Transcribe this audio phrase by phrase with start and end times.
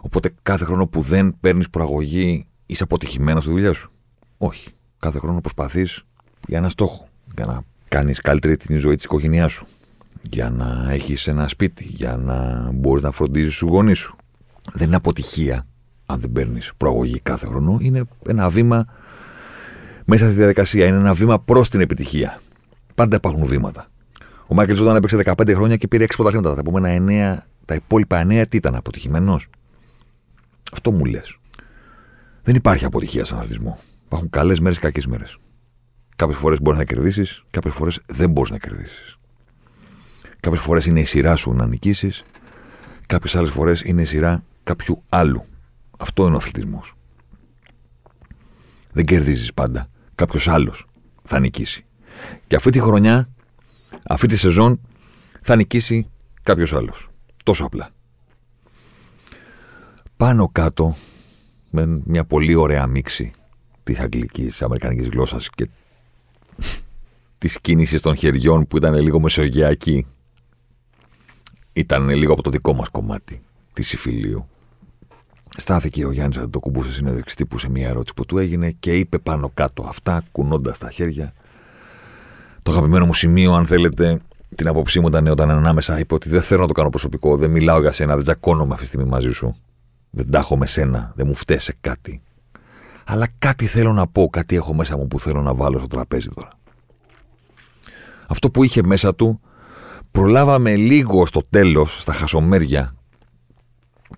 [0.00, 3.90] οπότε κάθε χρόνο που δεν παίρνεις προαγωγή είσαι αποτυχημένος στη δουλειά σου.
[4.38, 4.68] Όχι.
[4.98, 6.04] Κάθε χρόνο προσπαθείς
[6.48, 7.08] για ένα στόχο.
[7.34, 9.66] Για να κάνεις καλύτερη την ζωή της οικογένειάς σου.
[10.30, 11.84] Για να έχεις ένα σπίτι.
[11.84, 14.16] Για να μπορείς να φροντίζεις τους γονείς σου.
[14.72, 15.66] Δεν είναι αποτυχία
[16.06, 17.78] αν δεν παίρνεις προαγωγή κάθε χρόνο.
[17.80, 18.86] Είναι ένα βήμα
[20.04, 20.86] μέσα στη διαδικασία.
[20.86, 22.40] Είναι ένα βήμα προς την επιτυχία.
[22.94, 23.88] Πάντα υπάρχουν βήματα.
[24.46, 26.54] Ο Μάικλ Τζόρνταν έπαιξε 15 χρόνια και πήρε 6 πρωταθλήματα.
[26.54, 29.48] Τα επόμενα 9, τα υπόλοιπα 9 τι ήταν, αποτυχημένος;
[30.72, 31.38] Αυτό μου λες.
[32.42, 33.78] Δεν υπάρχει αποτυχία στον αθλητισμό.
[34.04, 35.36] Υπάρχουν καλές μέρες και κακές μέρες.
[36.16, 39.18] Κάποιες φορές μπορείς να κερδίσεις, κάποιες φορές δεν μπορείς να κερδίσεις.
[40.40, 42.24] Κάποιες φορές είναι η σειρά σου να νικήσεις,
[43.06, 45.44] κάποιες άλλες φορές είναι η σειρά κάποιου άλλου.
[45.98, 46.94] Αυτό είναι ο αθλητισμός.
[48.92, 49.88] Δεν κερδίζεις πάντα.
[50.14, 50.86] Κάποιος άλλος
[51.22, 51.84] θα νικήσει.
[52.46, 53.28] Και αυτή τη χρονιά,
[54.08, 54.80] αυτή τη σεζόν,
[55.42, 56.10] θα νικήσει
[56.42, 57.08] κάποιος άλλος.
[57.44, 57.90] Τόσο απλά.
[60.20, 60.96] Πάνω κάτω,
[61.70, 63.30] με μια πολύ ωραία μίξη
[63.82, 65.68] της αγγλικής, της αμερικανικής γλώσσας και
[67.38, 70.06] της κίνησης των χεριών που ήταν λίγο μεσογειακή.
[71.72, 74.46] Ήταν λίγο από το δικό μας κομμάτι της Ιφιλίου.
[75.56, 79.18] Στάθηκε ο Γιάννης Αντοκουμπού σε συνέντευξη τύπου σε μια ερώτηση που του έγινε και είπε
[79.18, 81.32] πάνω κάτω αυτά, κουνώντας τα χέρια.
[82.62, 84.20] Το αγαπημένο μου σημείο, αν θέλετε,
[84.56, 87.50] την άποψή μου ήταν όταν ανάμεσα είπε ότι δεν θέλω να το κάνω προσωπικό, δεν
[87.50, 89.56] μιλάω για σένα, δεν τζακώνομαι αυτή τη στιγμή μαζί σου.
[90.10, 92.22] Δεν τα έχω με σένα, δεν μου φταίει σε κάτι.
[93.04, 96.28] Αλλά κάτι θέλω να πω, κάτι έχω μέσα μου που θέλω να βάλω στο τραπέζι
[96.34, 96.52] τώρα.
[98.26, 99.40] Αυτό που είχε μέσα του,
[100.10, 102.94] προλάβαμε λίγο στο τέλος, στα χασομέρια,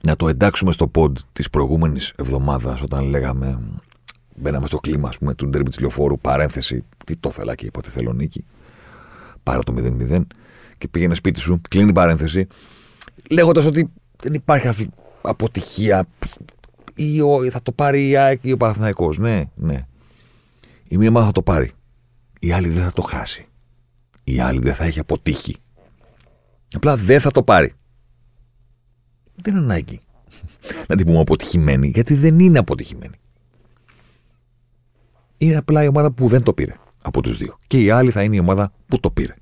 [0.06, 3.60] να το εντάξουμε στο pod της προηγούμενης εβδομάδας όταν λέγαμε
[4.36, 7.78] μπαίναμε στο κλίμα ας πούμε, του ντέρμπι της λεωφόρου παρένθεση τι το θέλα και είπα
[7.78, 8.44] ότι θέλω νίκη
[9.42, 10.20] πάρα το 0-0
[10.78, 12.46] και πήγαινε σπίτι σου κλείνει παρένθεση
[13.30, 13.90] λέγοντας ότι
[14.22, 14.90] δεν υπάρχει αυτή
[15.22, 16.06] αποτυχία.
[16.94, 19.18] Ή ο, θα το πάρει η ΑΕΚ ή ο Παναθηναϊκός.
[19.18, 19.86] Ναι, ναι.
[20.88, 21.70] Η μία ομάδα θα το πάρει.
[22.40, 23.46] Η άλλη δεν θα το χάσει.
[24.24, 25.56] Η άλλη δεν θα έχει αποτύχει.
[26.72, 27.72] Απλά δεν θα το πάρει.
[29.34, 30.00] Δεν είναι ανάγκη.
[30.88, 33.14] Να την πούμε αποτυχημένη, γιατί δεν είναι αποτυχημένη.
[35.38, 37.58] Είναι απλά η ομάδα που δεν το πήρε από τους δύο.
[37.66, 39.34] Και η άλλη θα είναι η ομάδα που το πήρε.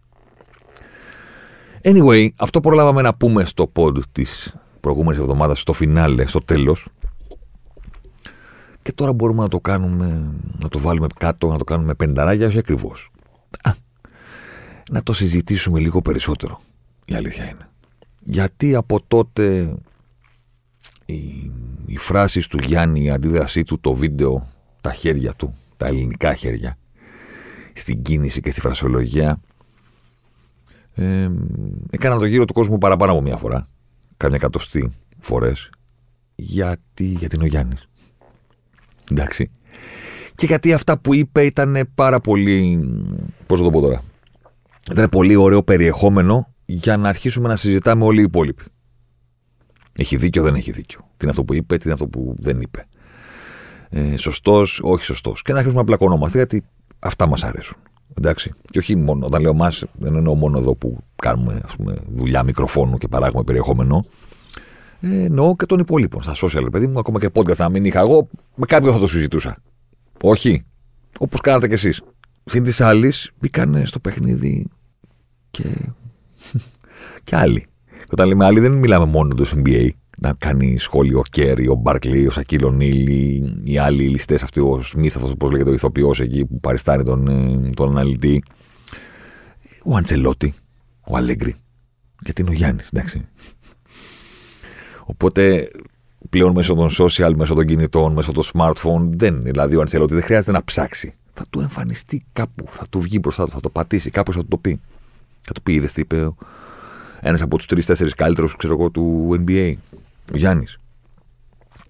[1.82, 6.88] Anyway, αυτό προλάβαμε να πούμε στο pod της προηγούμενης εβδομάδας, στο φινάλε, στο τέλος.
[8.82, 12.58] Και τώρα μπορούμε να το κάνουμε, να το βάλουμε κάτω, να το κάνουμε πενταράγια, όχι
[12.58, 13.10] ακριβώς.
[14.91, 16.60] Να το συζητήσουμε λίγο περισσότερο,
[17.04, 17.68] η αλήθεια είναι.
[18.24, 19.74] Γιατί από τότε
[21.04, 21.50] οι,
[21.86, 24.48] οι φράσεις του Γιάννη, η αντίδρασή του, το βίντεο,
[24.80, 26.76] τα χέρια του, τα ελληνικά χέρια,
[27.72, 29.41] στην κίνηση και στη φρασιολογία,
[30.94, 31.30] ε,
[31.91, 33.68] έκανα το γύρο του κόσμου παραπάνω από μια φορά,
[34.20, 35.70] κάμια εκατοστή φορές,
[36.34, 37.88] γιατί, γιατί είναι ο Γιάννης.
[39.10, 39.50] Εντάξει.
[40.34, 42.80] Και γιατί αυτά που είπε ήταν πάρα πολύ,
[43.47, 44.03] πώς θα το πω τώρα,
[44.91, 48.64] ήταν πολύ ωραίο περιεχόμενο για να αρχίσουμε να συζητάμε όλοι οι υπόλοιποι.
[49.92, 50.98] Έχει δίκιο, δεν έχει δίκιο.
[51.00, 52.86] Τι είναι αυτό που είπε, τι είναι αυτό που δεν είπε.
[53.91, 55.42] Ε, σωστός, όχι σωστός.
[55.42, 56.64] Και να αρχίσουμε να πλακωνόμαστε γιατί
[56.98, 57.76] αυτά μας αρέσουν.
[58.15, 58.53] Εντάξει.
[58.65, 62.43] Και όχι μόνο, όταν λέω εμά, δεν εννοώ μόνο εδώ που κάνουμε ας πούμε, δουλειά
[62.43, 64.04] μικροφόνου και παράγουμε περιεχόμενο.
[65.00, 68.00] Ε, εννοώ και των υπόλοιπων στα social, παιδί μου, ακόμα και podcast να μην είχα
[68.00, 69.62] εγώ, με κάποιον θα το συζητούσα.
[70.22, 70.65] Όχι.
[71.19, 72.03] Όπως κάνατε κι εσείς.
[72.45, 74.66] Συν της άλλης, μπήκαν στο παιχνίδι
[75.51, 75.65] και.
[77.24, 77.66] και άλλοι.
[77.91, 79.89] Και όταν λέμε άλλοι, δεν μιλάμε μόνο του NBA.
[80.22, 84.82] Να κάνει σχόλιο ο Κέρι, ο Μπαρκλή, ο Σακύλο Νίλι, οι άλλοι ληστές, αυτοί, ο
[84.82, 88.42] Σμίθ, αυτό πώς λέγεται, ο ηθοποιός εκεί που παριστάνει τον, ε, τον αναλυτή.
[89.84, 90.54] Ο Αντσελότη,
[91.06, 91.54] ο Αλέγκρι.
[92.22, 93.26] Γιατί είναι ο Γιάννης, εντάξει.
[95.04, 95.70] Οπότε
[96.30, 100.22] πλέον μέσω των social, μέσω των κινητών, μέσω των smartphone, δεν, δηλαδή ο Αντσελότη δεν
[100.22, 101.14] χρειάζεται να ψάξει.
[101.32, 104.48] Θα του εμφανιστεί κάπου, θα του βγει μπροστά του, θα το πατήσει, κάποιος θα του
[104.48, 104.80] το πει.
[105.42, 106.28] Θα του πει, είδες τι είπε
[107.20, 109.74] ένας από τους τρει-τέσσερι καλύτερους, ξέρω εγώ, του NBA.
[110.32, 110.78] Ο Γιάννης.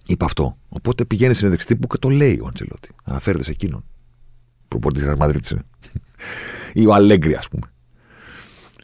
[0.06, 0.56] Είπα αυτό.
[0.69, 2.90] Οπότε πηγαίνει στην συνέντευξη τύπου και το λέει ο Αντζελότη.
[3.04, 3.84] Αναφέρεται σε εκείνον.
[4.69, 5.56] Προπονητής της Μαδρίτη.
[6.72, 7.72] Ή ο Αλέγκρι, ας πούμε.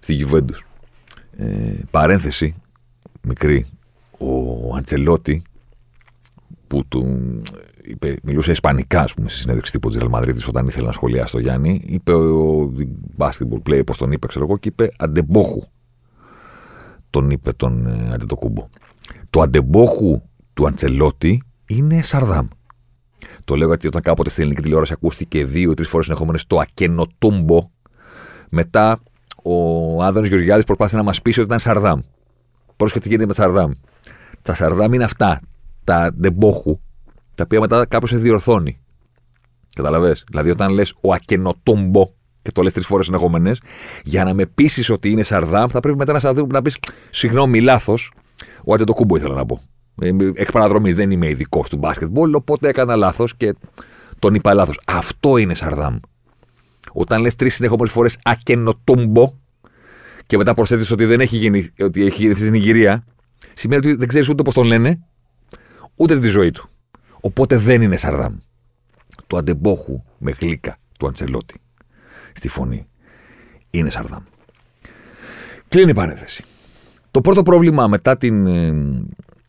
[0.00, 0.67] Στη Γιουβέντους.
[1.37, 1.47] Ε,
[1.91, 2.55] παρένθεση
[3.23, 3.67] μικρή.
[4.19, 5.43] Ο Αντσελότη
[6.67, 7.43] που του
[7.82, 11.38] είπε, μιλούσε ισπανικά, ας πούμε, στη συνέντευξη τύπου της Ρελμαδρίτη όταν ήθελε να σχολιάσει το
[11.38, 11.82] Γιάννη.
[11.85, 12.73] Είπε ο
[13.17, 15.62] basketball player, πώς τον είπε, ξέρω εγώ, και είπε αντεμπόχου.
[17.11, 18.69] Τον είπε τον ε, Αντετοκούμπο.
[19.31, 20.23] Το αντεμπόχου
[20.55, 22.46] του Αντσελότη είναι Σαρδάμ.
[23.44, 27.70] Το λέω γιατί όταν κάποτε στην ελληνική τηλεόραση ακούστηκε δύο-τρει φορές συνεχόμενες το ακενοτούμπο,
[28.49, 28.99] μετά
[29.43, 32.00] ο Άδωνο Γεωργιάδης προσπάθησε να μας πείσει ότι ήταν Σαρδάμ.
[32.76, 33.70] Πρόσεχε τι γίνεται με Σαρδάμ.
[34.43, 35.40] Τα Σαρδάμ είναι αυτά,
[35.84, 36.81] τα ντεμπόχου,
[37.34, 38.79] τα οποία μετά κάποιος σε διορθώνει.
[39.75, 40.17] Καταλαβέ.
[40.29, 42.11] Δηλαδή, όταν λες ο ακενοτούμπο
[42.43, 43.61] και το λες τρεις φορές συνεχόμενες,
[44.05, 46.79] για να με πείσει ότι είναι Σαρδάμ, θα πρέπει μετά να, να πεις
[47.11, 48.12] συγγνώμη, λάθος.
[48.69, 49.61] Ο Αντετοκούμπο ήθελα να πω.
[50.01, 53.55] Ε, εκ παραδρομή δεν είμαι ειδικό του μπάσκετμπολ, οπότε έκανα λάθος και
[54.19, 54.81] τον είπα λάθος.
[54.87, 55.99] Αυτό είναι Σαρδάμ.
[56.93, 59.33] Όταν λες τρεις συνεχόμενες φορές ακενοτούμπο
[60.27, 63.05] και μετά προσθέτεις ότι δεν έχει γίνει, ότι έχει γεννηθεί στην Ιγυρία,
[63.55, 65.01] σημαίνει ότι δεν ξέρεις ούτε πώς τον λένε,
[65.97, 66.69] ούτε τη ζωή του.
[67.21, 68.37] Οπότε δεν είναι Σαρδάμ.
[69.27, 71.61] Το αντεμπόχου με γλύκα του Αντσελότη
[72.33, 72.87] στη φωνή
[73.71, 74.23] είναι Σαρδάμ.
[75.69, 76.45] Κλείνει η παρένθεση.
[77.17, 78.75] Το πρώτο πρόβλημα μετά την, ε,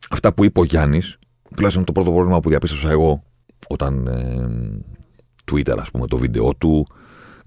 [0.10, 1.20] αυτά που είπε ο Γιάννης,
[1.56, 3.24] τουλάχιστον το πρώτο πρόβλημα που διαπίστωσα εγώ
[3.68, 6.88] όταν ε, Twitter, ας πούμε, το βίντεο του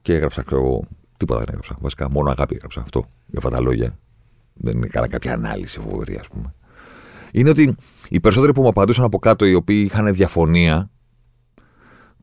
[0.03, 0.81] και έγραψα, ξέρω
[1.17, 1.77] τίποτα δεν έγραψα.
[1.81, 3.99] Βασικά, μόνο αγάπη έγραψα αυτό για αυτά τα λόγια.
[4.55, 6.55] Δεν έκανα κάποια ανάλυση φοβερή, ας πούμε.
[7.31, 7.77] Είναι ότι
[8.09, 10.91] οι περισσότεροι που μου απαντούσαν από κάτω, οι οποίοι είχαν διαφωνία,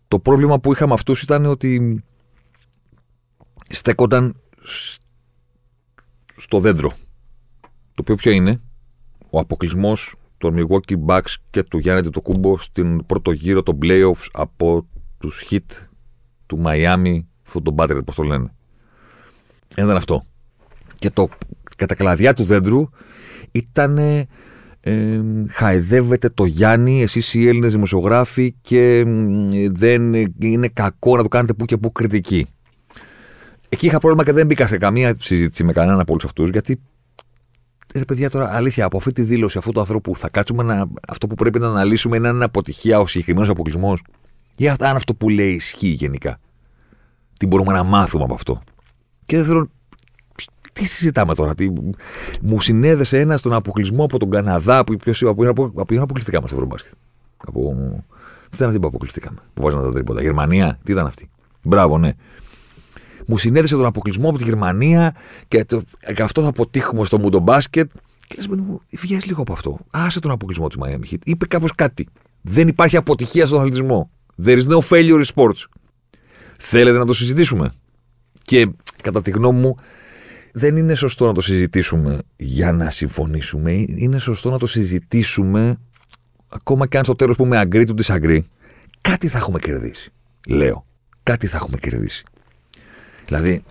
[0.08, 2.04] το πρόβλημα που είχα με αυτούς ήταν ότι
[3.70, 4.36] στέκονταν
[6.38, 6.94] στο δέντρο.
[7.98, 8.62] Το οποίο ποιο είναι,
[9.30, 14.28] ο αποκλεισμός των Milwaukee Bucks και του Γιάννη το κούμπο στην πρώτο γύρο των playoffs
[14.34, 15.86] από τους hit
[16.46, 18.54] του Miami, αυτό το battery, πώς το λένε.
[19.72, 20.24] Ήταν αυτό.
[20.96, 21.30] Και το
[21.78, 22.90] κατά κλαδιά του δέντρου
[23.52, 24.28] ήταν ε,
[25.50, 29.04] χαϊδεύετε το Γιάννη, εσείς οι Έλληνες δημοσιογράφοι και
[29.72, 32.48] δεν είναι κακό να το κάνετε που και που κριτική.
[33.70, 36.80] Εκεί είχα πρόβλημα και δεν μπήκα σε καμία συζήτηση με κανέναν από όλους αυτούς, γιατί
[37.96, 40.88] ρε παιδιά, τώρα αλήθεια, από αυτή τη δήλωση αυτού του ανθρώπου θα κάτσουμε να.
[41.08, 44.04] Αυτό που πρέπει να αναλύσουμε είναι αν είναι αποτυχία ο συγκεκριμένος αποκλεισμός.
[44.58, 46.40] Ή αν αυτό που λέει ισχύει γενικά.
[47.40, 48.62] Τι μπορούμε να μάθουμε από αυτό.
[49.26, 49.72] Και δεύτερον,
[50.74, 51.56] τι συζητάμε τώρα.
[51.56, 51.68] Τι...
[52.42, 56.56] Μου συνέδεσε ένα στον αποκλεισμό από τον Καναδά, που ποιο είπα, από ποιον αποκλειστήκαμε στο
[56.56, 56.94] Ευρωμπάσκετ.
[57.38, 57.76] Από...
[58.50, 59.38] Τι ήταν αυτή που αποκλειστήκαμε.
[59.54, 60.22] Που βάζαμε τα τρίποτα.
[60.22, 61.30] Γερμανία, τι ήταν αυτή.
[61.62, 62.12] Μπράβο, ναι
[63.28, 65.16] μου συνέδεσε τον αποκλεισμό από τη Γερμανία
[65.48, 65.82] και, το,
[66.16, 67.92] και αυτό θα αποτύχουμε στο Μουντο Μπάσκετ.
[68.28, 69.80] Και λες, μου, βγαίνει λίγο από αυτό.
[69.92, 71.20] Άσε τον αποκλεισμό τη Miami Heat.
[71.24, 72.08] Είπε κάπως κάτι.
[72.42, 74.10] Δεν υπάρχει αποτυχία στον αθλητισμό.
[74.44, 75.66] There is no failure in sports.
[76.58, 77.72] Θέλετε να το συζητήσουμε;
[78.42, 78.70] Και
[79.02, 79.76] κατά τη γνώμη μου,
[80.52, 83.72] δεν είναι σωστό να το συζητήσουμε για να συμφωνήσουμε.
[83.88, 85.78] Είναι σωστό να το συζητήσουμε
[86.48, 88.40] ακόμα και αν στο τέλος πούμε agree to disagree.
[89.02, 90.12] Κάτι θα έχουμε κερδίσει.
[90.48, 90.86] Λέω.
[91.24, 92.26] Κάτι θα έχουμε κερδίσει.
[93.28, 93.64] Δηλαδή,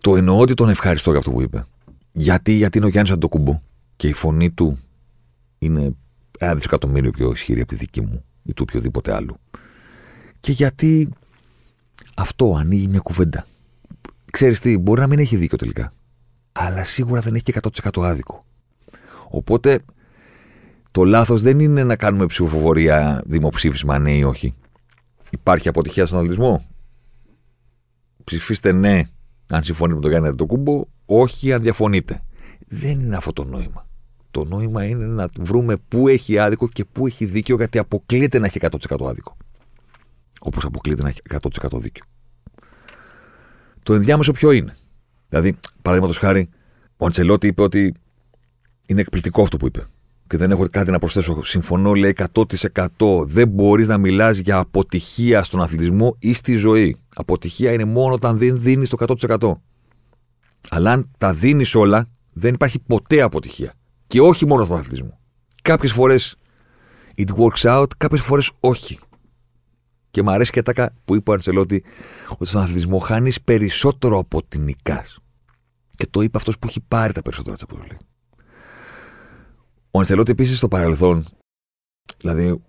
[0.00, 1.64] το εννοώ ότι τον ευχαριστώ για αυτό που είπε.
[2.12, 3.60] Γιατί, γιατί είναι ο Γιάννης Αντοκούμπο
[3.96, 4.78] και η φωνή του
[5.58, 5.94] είναι
[6.38, 9.36] ένα δισεκατομμύριο πιο ισχυρή από τη δική μου ή του οποιοδήποτε άλλου.
[10.40, 11.08] Και γιατί
[12.16, 13.46] αυτό ανοίγει μια κουβέντα.
[14.32, 15.92] Ξέρεις τι, μπορεί να μην έχει δίκιο τελικά.
[16.52, 18.44] Αλλά σίγουρα δεν έχει και 100% άδικο.
[19.28, 19.80] Οπότε
[20.90, 24.54] το λάθος δεν είναι να κάνουμε ψηφοφορία δημοψήφισμα ναι ή όχι.
[25.30, 26.66] Υπάρχει αποτυχία στον αθλητισμό;
[28.30, 29.04] Ψηφίστε ναι
[29.46, 32.22] αν συμφωνείτε με τον Γιάννη Αντοκούμπο, όχι αν διαφωνείτε.
[32.66, 33.88] Δεν είναι αυτό το νόημα.
[34.30, 38.46] Το νόημα είναι να βρούμε πού έχει άδικο και πού έχει δίκιο, γιατί αποκλείεται να
[38.46, 38.58] έχει
[38.88, 39.36] 100% άδικο.
[40.40, 42.04] Όπως αποκλείεται να έχει 100% δίκιο.
[43.82, 44.76] Το ενδιάμεσο ποιο είναι;
[45.28, 46.48] Δηλαδή, παραδείγματος χάρη,
[46.96, 47.94] ο Αντσελότη είπε ότι
[48.88, 49.86] είναι εκπληκτικό αυτό που είπε
[50.30, 51.42] και δεν έχω κάτι να προσθέσω.
[51.44, 53.24] Συμφωνώ, λέει 100%.
[53.24, 56.96] Δεν μπορείς να μιλάς για αποτυχία στον αθλητισμό ή στη ζωή.
[57.14, 58.96] Αποτυχία είναι μόνο όταν δεν δίνεις το
[59.38, 59.52] 100%.
[60.70, 63.72] Αλλά αν τα δίνεις όλα, δεν υπάρχει ποτέ αποτυχία.
[64.06, 65.18] Και όχι μόνο στον αθλητισμό.
[65.62, 66.36] Κάποιες φορές
[67.16, 68.98] it works out, κάποιες φορές όχι.
[70.10, 71.84] Και μου αρέσει και τα που είπε ο Αντσελότη
[72.28, 75.18] ότι στον αθλητισμό χάνεις περισσότερο από ότι νικάς.
[75.96, 77.98] Και το είπε αυτός που έχει πάρει τα περισσότερα τσαπούλια.
[79.90, 81.26] Ο Αντσελότη επίσης στο παρελθόν,
[82.18, 82.62] δηλαδή,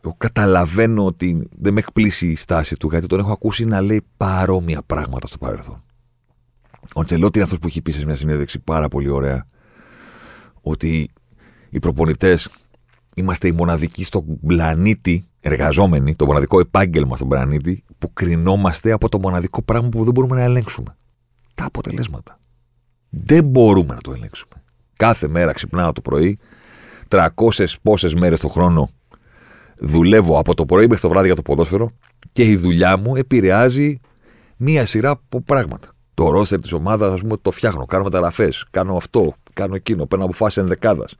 [0.00, 4.02] εγώ καταλαβαίνω ότι δεν με εκπλήσει η στάση του, γιατί τον έχω ακούσει να λέει
[4.16, 5.82] παρόμοια πράγματα στο παρελθόν.
[6.94, 9.46] Ο Αντσελότη είναι αυτός που έχει πει σε μια συνέντευξη πάρα πολύ ωραία,
[10.60, 11.10] ότι
[11.70, 12.50] οι προπονητές
[13.14, 19.18] είμαστε οι μοναδικοί στον πλανήτη εργαζόμενοι, το μοναδικό επάγγελμα στον πλανήτη, που κρινόμαστε από το
[19.18, 20.96] μοναδικό πράγμα που δεν μπορούμε να ελέγξουμε.
[21.54, 22.38] Τα αποτελέσματα.
[23.10, 24.62] Δεν μπορούμε να το ελέγξουμε.
[24.96, 26.38] Κάθε μέρα ξυπνάω το πρωί,
[27.08, 27.26] 300
[27.82, 28.90] πόσες μέρες το χρόνο
[29.78, 31.90] δουλεύω από το πρωί μέχρι το βράδυ για το ποδόσφαιρο
[32.32, 34.00] και η δουλειά μου επηρεάζει
[34.56, 35.88] μία σειρά από πράγματα.
[36.14, 37.84] Το ρόστερ της ομάδας, ας πούμε, το φτιάχνω.
[37.84, 38.66] Κάνω μεταγραφές.
[38.70, 39.34] Κάνω αυτό.
[39.52, 40.06] Κάνω εκείνο.
[40.06, 41.14] Παίρνω αποφάσεις ενδεκάδας.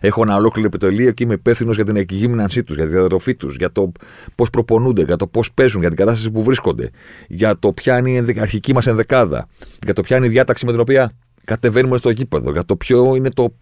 [0.00, 3.56] Έχω ένα ολόκληρο επιτελείο και είμαι υπεύθυνος για την εκγύμνανσή τους, για τη διατροφή τους,
[3.56, 3.92] για το
[4.34, 6.90] πώς προπονούνται, για το πώς παίζουν, για την κατάσταση που βρίσκονται,
[7.28, 9.48] για το ποια είναι η αρχική μας ενδεκάδα,
[9.84, 11.12] για το ποια είναι η διάταξη με την οποία
[11.48, 13.56] κατεβαίνουμε στο γήπεδο, για το ποιο είναι το,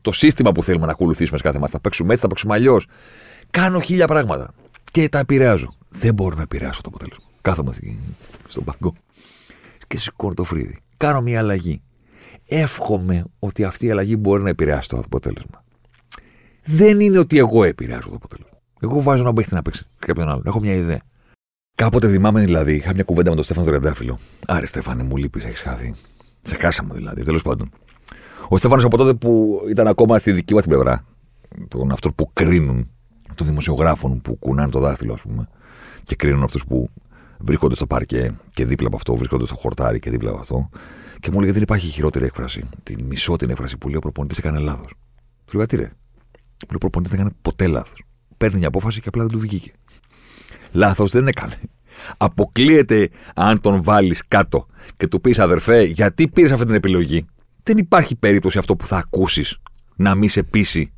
[0.00, 1.68] το σύστημα που θέλουμε να ακολουθήσουμε σε κάθε μα.
[1.68, 2.86] Θα παίξουμε έτσι, θα παίξουμε αλλιώς.
[3.50, 4.50] Κάνω χίλια πράγματα
[4.90, 5.74] και τα επηρεάζω.
[5.88, 7.24] Δεν μπορώ να επηρεάσω το αποτέλεσμα.
[7.40, 7.72] Κάθομαι
[8.48, 8.94] στον πάγκο
[9.86, 10.78] και σηκώνω το φρύδι.
[10.96, 11.82] Κάνω μια αλλαγή.
[12.48, 15.64] Εύχομαι ότι αυτή η αλλαγή μπορεί να επηρεάσει το αποτέλεσμα.
[16.64, 18.58] Δεν είναι ότι εγώ επηρεάζω το αποτέλεσμα.
[18.80, 20.42] Εγώ βάζω να παίχτη να παίξει κάποιον άλλον.
[20.46, 21.00] Έχω μια ιδέα.
[21.74, 24.18] Κάποτε θυμάμαι δηλαδή, είχα μια κουβέντα με τον Στέφανο Τριαντάφυλλο.
[24.46, 25.94] Άρε Στέφανε, μου λείπεις, έχεις χάθει.
[26.46, 27.70] Σε χάσαμε δηλαδή, τέλος πάντων.
[28.48, 31.04] Ο Στέφανος από τότε που ήταν ακόμα στη δική μας πλευρά,
[31.68, 32.90] των αυτών που κρίνουν,
[33.34, 35.48] των δημοσιογράφων που κουνάνε το δάχτυλο, ας πούμε,
[36.02, 36.88] και κρίνουν αυτούς που
[37.38, 40.68] βρίσκονται στο παρκέ και δίπλα από αυτό, βρίσκονται στο χορτάρι και δίπλα από αυτό.
[41.20, 42.68] Και μου έλεγε δεν υπάρχει χειρότερη έκφραση.
[42.82, 44.92] Την μισό την έκφραση που λέει ο προπονητής έκανε λάθος.
[45.44, 45.90] Του λέγα τι ρε.
[46.58, 48.02] Που ο προπονητής δεν έκανε ποτέ λάθος.
[48.36, 49.72] Παίρνει μια απόφαση και απλά δεν του βγήκε.
[50.72, 51.60] Λάθος δεν έκανε.
[52.16, 57.26] Αποκλείεται αν τον βάλεις κάτω και του πεις αδερφέ, γιατί πήρες αυτή την επιλογή;
[57.62, 59.58] Δεν υπάρχει περίπτωση αυτό που θα ακούσεις
[59.96, 60.92] να μην σε πείσει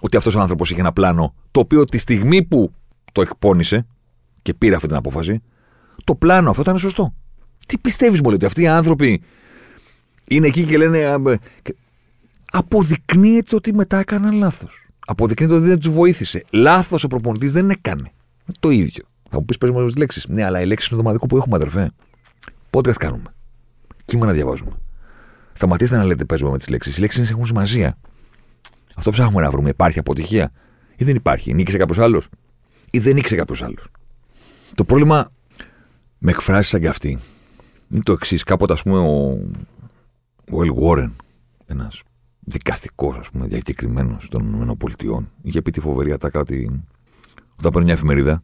[0.00, 2.72] ότι αυτός ο άνθρωπος είχε ένα πλάνο το οποίο τη στιγμή που
[3.12, 3.86] το εκπώνησε
[4.42, 5.42] και πήρε αυτή την απόφαση,
[6.04, 7.14] το πλάνο αυτό ήταν σωστό.
[7.66, 9.22] Τι πιστεύεις, Μόλι, ότι αυτοί οι άνθρωποι
[10.24, 11.16] είναι εκεί και λένε.
[12.50, 14.88] Αποδεικνύεται ότι μετά έκαναν λάθος.
[15.06, 16.44] Αποδεικνύεται ότι δεν τους βοήθησε.
[16.50, 18.12] Λάθος ο προπονητής δεν έκανε.
[18.60, 19.04] Το ίδιο.
[19.34, 20.26] Θα μου πεις πες μου τις λέξεις.
[20.28, 21.90] Ναι, αλλά οι λέξεις είναι το μαδικό που έχουμε, αδερφέ.
[22.70, 23.34] Πότε τι κάνουμε;
[24.04, 24.70] Κείμενα διαβάζουμε.
[25.52, 26.96] Σταματήστε να λέτε παίζουμε με τις λέξεις.
[26.96, 27.98] Οι λέξεις έχουν σημασία.
[28.94, 29.68] Αυτό ψάχνουμε να βρούμε.
[29.68, 30.52] Υπάρχει αποτυχία
[30.96, 32.28] ή δεν υπάρχει; Νίκησε κάποιος άλλος
[32.90, 33.86] ή δεν νίκησε κάποιος άλλος;
[34.74, 35.30] Το πρόβλημα
[36.18, 37.18] με εκφράσεις σαν και αυτή
[37.90, 38.42] είναι το εξής.
[38.42, 39.38] Κάποτε, ας πούμε, ο,
[40.50, 41.16] ο Ελ Γόρεν,
[41.66, 42.02] ένας
[42.40, 46.82] δικαστικός, ας πούμε, διακεκριμένος των ΗΠΑ, είχε πει τη φοβερή ατάκα ότι
[47.58, 48.42] όταν παίρνει μια εφημερίδα,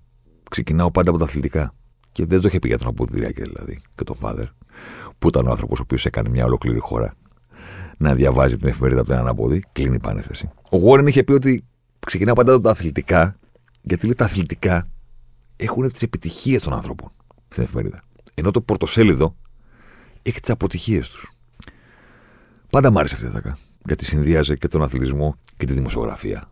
[0.50, 1.74] ξεκινάω πάντα από τα αθλητικά.
[2.12, 4.44] Και δεν το είχε πει για τον Αποδηριακή δηλαδή και τον Φάδερ,
[5.18, 7.14] που ήταν ο άνθρωπος ο οποίος έκανε μια ολόκληρη χώρα
[7.98, 9.62] να διαβάζει την εφημερίδα από την αναποδή.
[9.72, 10.50] Κλείνει η πανέθεση.
[10.70, 11.64] Ο Γόρεν είχε πει ότι
[12.06, 13.36] ξεκινάω πάντα από τα αθλητικά,
[13.82, 14.88] γιατί λέει τα αθλητικά
[15.56, 17.12] έχουν τις επιτυχίες των ανθρώπων
[17.48, 18.02] στην εφημερίδα.
[18.34, 19.36] Ενώ το πρωτοσέλιδο
[20.22, 21.32] έχει τις αποτυχίες τους.
[22.70, 23.58] Πάντα μ' άρεσε αυτή η ατάκα.
[23.86, 26.50] Γιατί συνδύαζε και τον αθλητισμό και τη δημοσιογραφία.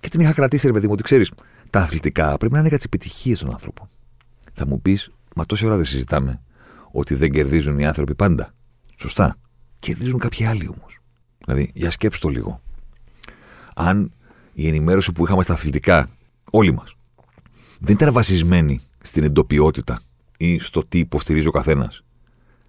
[0.00, 1.30] Και την είχα κρατήσει, ρε παιδί μου, ότι ξέρεις,
[1.70, 3.88] τα αθλητικά πρέπει να είναι για τι επιτυχίες των ανθρώπων.
[4.52, 6.40] Θα μου πεις, μα τόση ώρα δεν συζητάμε
[6.90, 8.54] ότι δεν κερδίζουν οι άνθρωποι πάντα.
[8.96, 9.36] Σωστά.
[9.78, 10.98] Κερδίζουν κάποιοι άλλοι όμως.
[11.44, 12.60] Δηλαδή, για σκέψτε το λίγο.
[13.74, 14.12] Αν
[14.52, 16.10] η ενημέρωση που είχαμε στα αθλητικά,
[16.50, 16.96] όλοι μας,
[17.80, 20.00] δεν ήταν βασισμένη στην εντοπιότητα
[20.36, 22.04] ή στο τι υποστηρίζει ο καθένας,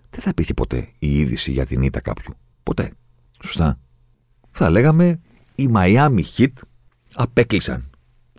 [0.10, 2.34] δεν θα υπήρχε ποτέ η είδηση για την ήττα κάποιου.
[2.64, 2.92] Ποτέ.
[3.44, 3.80] Σωστά.
[4.52, 5.20] Θα λέγαμε
[5.56, 6.54] οι Miami Heat
[7.14, 7.91] απέκλεισαν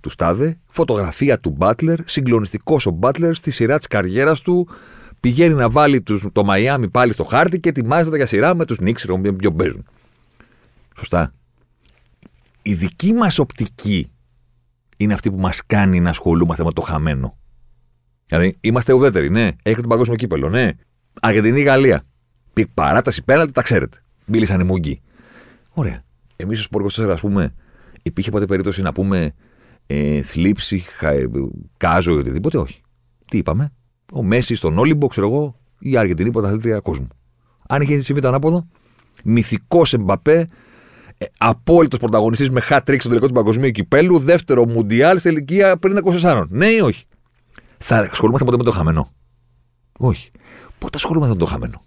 [0.03, 4.69] του Στάδε, φωτογραφία του Μπάτλερ, συγκλονιστικός ο Μπάτλερ στη σειρά της καριέρας του.
[5.21, 8.81] Πηγαίνει να βάλει τους, το Μαϊάμι πάλι στο χάρτη και ετοιμάζεται για σειρά με τους
[8.81, 9.07] Νίξ,
[9.39, 9.87] ποιο παίζουν.
[10.97, 11.33] Σωστά.
[12.63, 14.11] Η δική μας οπτική
[14.97, 17.39] είναι αυτή που μας κάνει να ασχολούμαστε με το χαμένο.
[18.27, 19.51] Δηλαδή, είμαστε ουδέτεροι, ναι.
[19.63, 20.71] Έχετε τον παγκόσμιο κύπελο, ναι.
[21.21, 22.03] Αργεντινή Γαλλία.
[22.75, 24.03] Παράταση πέναλτι, τα ξέρετε.
[24.27, 25.01] Μίλησαν οι Μούγκοι.
[25.71, 26.03] Ωραία.
[26.37, 27.55] Εμείς ως Πόρκο 4, ας πούμε,
[28.03, 29.35] υπήρχε ποτέ περίπτωση να πούμε
[29.87, 31.29] ε, θλίψη, χα, ε,
[31.77, 32.59] κάζο ή οτιδήποτε.
[32.59, 32.81] Όχι.
[33.31, 33.73] Τι είπαμε;
[34.12, 37.09] Ο Μέση στον Όλυμπο, ξέρω εγώ, η Αργεντινή πρωταθλήτρια κόσμου.
[37.69, 38.67] Αν είχε συμβεί το ανάποδο,
[39.25, 40.47] μυθικός Εμπαπέ,
[41.19, 45.77] ε, απόλυτος πρωταγωνιστής με hat trick στο τελικό του παγκοσμίου κυπέλου, δεύτερο μουντιάλ σε ηλικία
[45.77, 46.45] πριν 24.
[46.49, 47.05] Ναι ή όχι;
[47.79, 49.12] Θα ασχολούμαστε ποτέ με το χαμένο;
[49.99, 50.31] Όχι.
[50.79, 51.85] Πότε ασχολούμαστε με το χαμένο;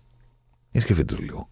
[0.71, 1.49] Για σκεφτείτε το λίγο.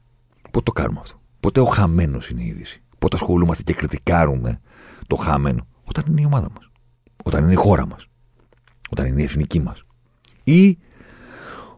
[0.52, 4.60] Πότε το κάνουμε αυτό; Πότε ο χαμένος είναι η είδηση; Πότε ασχολούμαστε και κριτικάρουμε
[5.08, 6.70] το χαμένο; Όταν είναι η ομάδα μας.
[7.24, 8.08] Όταν είναι η χώρα μας.
[8.90, 9.84] Όταν είναι η εθνική μας.
[10.44, 10.78] Ή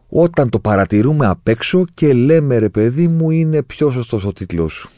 [0.08, 4.88] όταν το παρατηρούμε απ' έξω και λέμε ρε παιδί μου είναι πιο σωστός ο τίτλος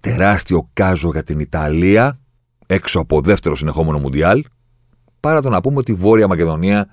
[0.00, 2.18] τεράστιο κάζο για την Ιταλία
[2.66, 4.44] έξω από δεύτερο συνεχόμενο Μουντιάλ
[5.20, 6.88] παρά το να πούμε ότι η Βόρεια Μακεδονία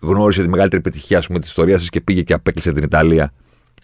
[0.00, 3.32] γνώρισε τη μεγαλύτερη επιτυχία πούμε, της ιστορίας της και πήγε και απέκλεισε την Ιταλία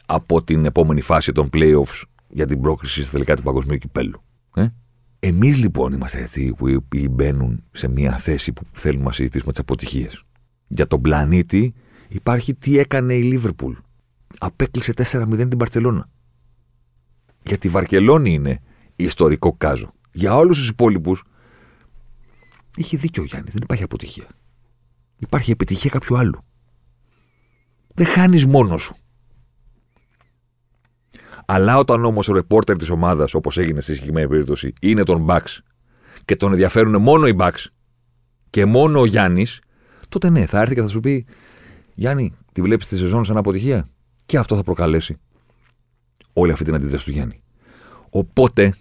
[0.07, 4.23] από την επόμενη φάση των playoffs για την πρόκριση στα τελικά του παγκοσμίου κυπέλου.
[4.55, 4.66] Ε;
[5.26, 10.25] Εμείς λοιπόν είμαστε αυτοί που μπαίνουν σε μια θέση που θέλουμε να συζητήσουμε τις αποτυχίες.
[10.66, 11.75] Για τον πλανήτη
[12.09, 13.75] υπάρχει τι έκανε η Λίβερπουλ.
[14.38, 16.09] Απέκλεισε 4-0 την Παρσελώνα.
[17.42, 18.61] Για τη Βαρκελόνη είναι
[18.97, 19.92] ιστορικό κάζο.
[20.12, 21.25] Για όλους τους υπόλοιπους
[22.76, 23.52] είχε δίκιο ο Γιάννης.
[23.52, 24.28] Δεν υπάρχει αποτυχία.
[25.18, 26.45] Υπάρχει επιτυχία κάποιου άλλου.
[27.95, 28.97] Δεν χάνεις μόνος σου.
[31.47, 35.59] Αλλά όταν όμως ο ρεπόρτερ της ομάδας, όπως έγινε στη συγκεκριμένη περίπτωση, είναι τον Bucks
[36.25, 37.65] και τον ενδιαφέρουν μόνο οι Bucks
[38.50, 39.61] και μόνο ο Γιάννης,
[40.09, 41.26] τότε ναι, θα έρθει και θα σου πει
[41.95, 43.88] Γιάννη, τη βλέπεις τη σεζόν σαν αποτυχία.
[44.26, 45.19] Και αυτό θα προκαλέσει
[46.33, 47.43] όλη αυτή την αντίθεση του Γιάννη.
[48.11, 48.75] Οπότε,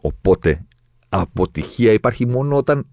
[0.00, 0.66] οπότε,
[1.08, 2.86] αποτυχία υπάρχει μόνο όταν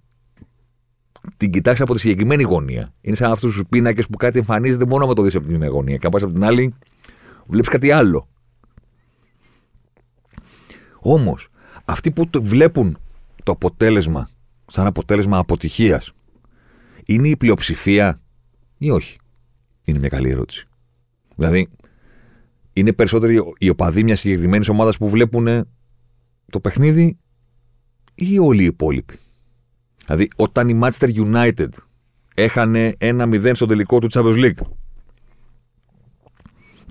[1.38, 2.94] την κοιτάξεις από τη συγκεκριμένη γωνία.
[3.02, 5.68] Είναι σαν αυτούς τους πίνακες που κάτι εμφανίζεται μόνο με το δεις από την μία
[5.68, 5.98] γωνία.
[5.98, 6.74] Και αν πας από την άλλη,
[7.48, 8.28] βλέπεις κάτι άλλο.
[11.06, 11.48] Όμως,
[11.86, 12.98] αυτοί που το βλέπουν
[13.44, 14.30] το αποτέλεσμα
[14.68, 16.12] σαν αποτέλεσμα αποτυχίας,
[17.06, 18.22] είναι η πλειοψηφία
[18.78, 19.18] ή όχι.
[19.88, 20.68] Είναι μια καλή ερώτηση.
[21.36, 21.70] Δηλαδή,
[22.74, 25.68] είναι περισσότεροι οι οπαδοί μιας συγκεκριμένης ομάδας που βλέπουν
[26.50, 27.18] το παιχνίδι
[28.16, 29.20] ή όλοι οι υπόλοιποι.
[30.06, 31.70] Δηλαδή, όταν η Manchester United
[32.36, 34.68] έχανε ένα 0 στο τελικό του Champions League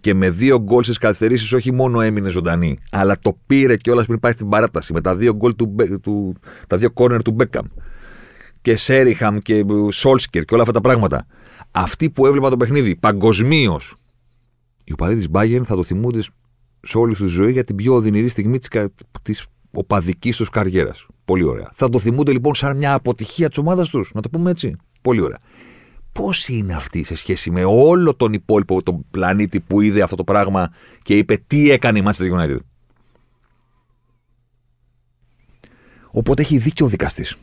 [0.03, 4.21] και με δύο γκολ στις καθυστερήσεις όχι μόνο έμεινε ζωντανή, αλλά το πήρε κιόλας πριν
[4.21, 6.35] πάει στην παράταση με τα δύο γκολ του, του,
[6.67, 7.67] τα δύο κόρνερ του Μπέκαμ
[8.61, 11.27] και Σέριχαμ και Σόλσκερ και όλα αυτά τα πράγματα.
[11.71, 13.95] Αυτοί που έβλεπαν το παιχνίδι παγκοσμίως,
[14.85, 16.23] οι οπαδοί της Bayern θα το θυμούνται
[16.83, 18.59] σε όλη τους ζωή για την πιο οδυνηρή στιγμή
[19.23, 21.07] της οπαδικής τους καριέρας.
[21.25, 21.71] Πολύ ωραία.
[21.75, 24.77] Θα το θυμούνται λοιπόν σαν μια αποτυχία της ομάδας τους, να το πούμε έτσι.
[25.03, 25.39] Πολύ ωραία.
[26.13, 30.25] Πώς είναι αυτή σε σχέση με όλο τον υπόλοιπο τον πλανήτη που είδε αυτό το
[30.25, 32.59] πράγμα και είπε τι έκανε η Manchester United.
[36.11, 37.37] Οπότε έχει δίκιο ο δικαστής.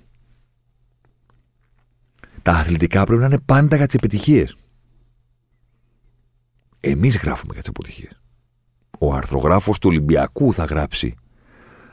[2.42, 4.56] Τα αθλητικά πρέπει να είναι πάντα για τις επιτυχίες.
[6.80, 8.22] Εμείς γράφουμε για τις αποτυχίες.
[9.00, 11.16] Ο αρθρογράφος του Ολυμπιακού θα γράψει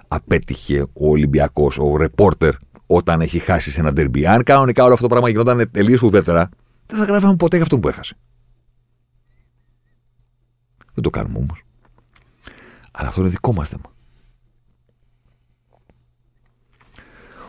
[0.09, 2.55] απέτυχε ο Ολυμπιακός, ο ρεπόρτερ,
[2.87, 4.27] όταν έχει χάσει σε ένα τερμπι.
[4.27, 6.49] Αν κανονικά όλο αυτό το πράγμα γινόταν τελείως ουδέτερα,
[6.87, 8.17] δεν θα γράφαμε ποτέ για αυτόν που έχασε.
[10.95, 11.63] Δεν το κάνουμε όμως.
[12.93, 13.95] Αλλά αυτό είναι δικό μας θέμα.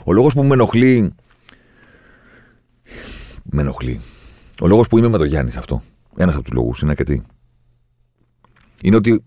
[0.04, 1.14] Ο λόγος που με ενοχλεί.
[3.44, 4.02] Με ενοχλεί.
[4.62, 5.82] Ο λόγος που είμαι με τον Γιάννη σε αυτό.
[6.16, 7.24] Ένας από τους λόγους είναι αρκετή.
[8.82, 9.24] Είναι ότι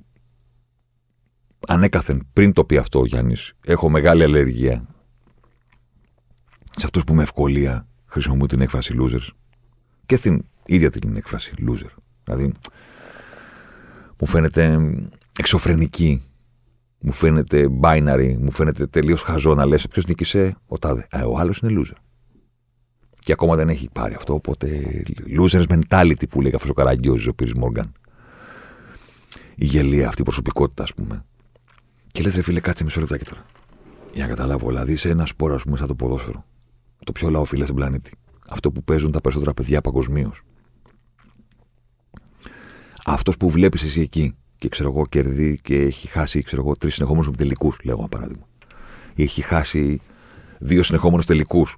[1.67, 4.87] ανέκαθεν πριν το πει αυτό ο Γιάννης, έχω μεγάλη αλλεργία
[6.77, 9.29] σε αυτούς που με ευκολία χρησιμοποιούν την έκφραση losers
[10.11, 11.91] και στην ίδια την έκφραση loser.
[12.25, 12.53] Δηλαδή,
[14.21, 14.79] μου φαίνεται
[15.39, 16.23] εξωφρενική,
[16.99, 21.07] μου φαίνεται binary, μου φαίνεται τελείως χαζό να λες ποιος νίκησε, ο τάδε.
[21.11, 21.97] Ε, ο άλλος είναι loser.
[23.15, 24.83] Και ακόμα δεν έχει πάρει αυτό, οπότε
[25.39, 27.93] losers mentality που λέει αυτό ο Καραγκιόζης, ο Πύρι Μόργαν.
[29.55, 31.25] Η γελία αυτή η προσωπικότητα, ας πούμε.
[32.13, 33.47] Και λες, ρε φίλε, κάτσε μισό λεπτάκι τώρα.
[34.13, 36.45] Για να καταλάβω, δηλαδή σε ένα σπόρο, ας πούμε, σαν το ποδόσφαιρο.
[37.05, 38.13] Το πιο λαοφιλέ στην πλανήτη.
[38.51, 40.43] Αυτό που παίζουν τα περισσότερα παιδιά παγκοσμίως.
[43.05, 46.95] Αυτός που βλέπεις εσύ εκεί και ξέρω εγώ κερδί και έχει χάσει ξέρω εγώ, τρεις
[46.95, 48.47] συνεχόμενους τελικούς, λέγω ένα παράδειγμα.
[49.15, 50.01] Ή έχει χάσει
[50.59, 51.77] δύο συνεχόμενους τελικούς.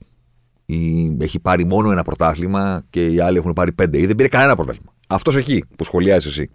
[0.66, 3.98] Ή έχει πάρει μόνο ένα πρωτάθλημα και οι άλλοι έχουν πάρει πέντε.
[3.98, 4.94] Ή δεν πήρε κανένα πρωτάθλημα.
[5.08, 6.50] Αυτός εκεί που σχολιάζεις εσύ.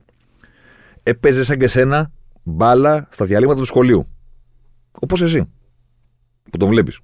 [1.04, 2.12] Έπαιζε σαν και σένα
[2.44, 4.08] μπάλα στα διαλύματα του σχολείου.
[4.92, 5.50] Όπως εσύ.
[6.52, 7.00] Που τον βλέπεις.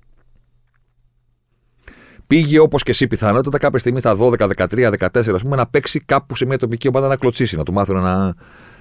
[2.28, 6.00] Πήγε όπως και εσύ πιθανότατα κάποια στιγμή στα 12, 13, 14 ας πούμε να παίξει
[6.00, 8.36] κάπου σε μια τοπική ομάδα να κλωτσίσει, να του μάθουν να,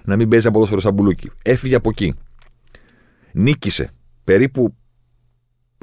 [0.05, 1.31] να μην παίζει ποδόσφαιρο σαν μπουλούκι.
[1.43, 2.15] Έφυγε από εκεί.
[3.33, 3.91] Νίκησε
[4.25, 4.77] περίπου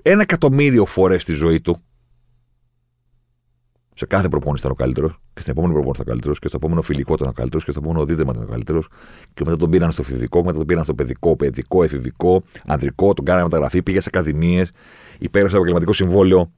[0.01, 1.83] ένα εκατομμύριο φορές στη ζωή του
[3.99, 6.57] σε κάθε προπόνηση ήταν ο καλύτερος, και στην επόμενη προπόνηση ήταν ο καλύτερος, και στο
[6.57, 8.87] επόμενο φιλικό ήταν ο καλύτερος, και στο επόμενο δίδεμα ήταν ο καλύτερος.
[9.33, 13.25] Και μετά τον πήραν στο φιβικό, μετά τον πήραν στο παιδικό, παιδικό, εφηβικό, ανδρικό, τον
[13.25, 14.71] κάνανε μεταγραφή, πήγε σε ακαδημίες,
[15.19, 16.51] υπέγραψε επαγγελματικό συμβόλαιο.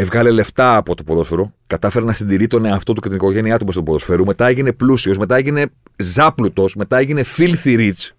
[0.00, 3.66] Έβγαλε λεφτά από το ποδόσφαιρο, κατάφερε να συντηρεί τον εαυτό του και την οικογένειά του
[3.66, 8.10] με στο ποδοσφαίρο, μετά έγινε πλούσιος, μετά έγινε ζάπλουτος, μετά έγινε filthy rich.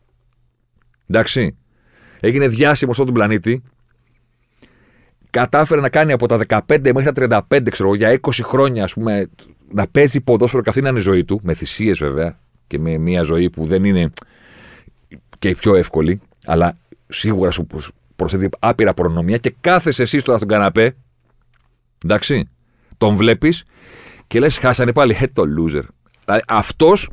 [1.07, 1.55] Εντάξει.
[2.19, 3.63] Έγινε διάσημος στον πλανήτη
[5.29, 9.29] κατάφερε να κάνει από τα 15 μέχρι τα 35, ξέρω για 20 χρόνια, ας πούμε,
[9.73, 12.97] να παίζει ποδόσφαιρο και αυτή να είναι η ζωή του, με θυσίες βέβαια και με
[12.97, 14.11] μια ζωή που δεν είναι
[15.39, 17.67] και πιο εύκολη, αλλά σίγουρα σου
[18.15, 20.95] προσθέτει άπειρα προνομία και κάθεσαι εσύ τώρα στον καναπέ,
[22.03, 22.49] εντάξει,
[22.97, 23.63] τον βλέπεις
[24.27, 25.83] και λες, χάσανε πάλι, ε, το loser.
[26.25, 27.09] Δηλαδή αυτός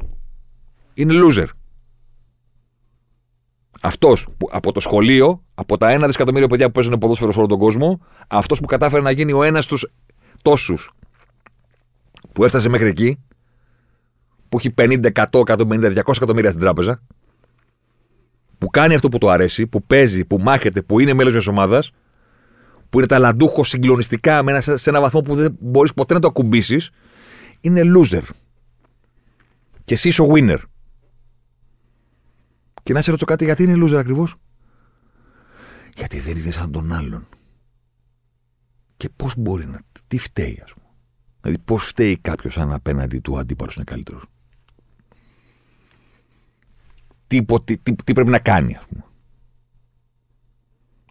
[0.94, 1.46] είναι loser.
[3.80, 7.58] Αυτός από το σχολείο, από τα ένα δισεκατομμύριο παιδιά που παίζουν ποδόσφαιρο σε όλο τον
[7.58, 9.76] κόσμο, αυτός που κατάφερε να γίνει ο ένας στου
[10.42, 10.90] τόσους
[12.32, 13.24] που έφτασε μέχρι εκεί,
[14.48, 17.02] που έχει 50, 100, 150, 200 εκατομμύρια στην τράπεζα,
[18.58, 21.90] που κάνει αυτό που του αρέσει, που παίζει, που μάχεται, που είναι μέλος μιας ομάδας,
[22.88, 26.90] που είναι ταλαντούχο συγκλονιστικά σε ένα βαθμό που δεν μπορείς ποτέ να το ακουμπήσεις,
[27.60, 28.22] είναι loser.
[29.84, 30.58] Και εσύ είσαι ο winner.
[32.82, 34.36] Και να σε ρωτήσω κάτι, γιατί είναι loser ακριβώς;
[35.94, 37.26] Γιατί δεν είδες σαν τον άλλον.
[38.96, 39.80] Και πώς μπορεί να.
[40.06, 40.86] Τι φταίει, ας πούμε.
[41.40, 44.24] Δηλαδή, πώς φταίει κάποιος αν απέναντι του αντίπαλος είναι καλύτερος;
[47.26, 49.04] Τι, τι, τι, τι, πρέπει να κάνει, ας πούμε;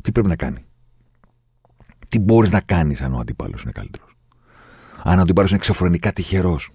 [0.04, 0.66] Τι πρέπει να κάνει;
[2.16, 4.18] Τι μπορείς να κάνεις αν ο αντίπαλο είναι καλύτερος;
[5.04, 6.70] Αν ο αντίπαλο είναι εξωφρενικά τυχερός;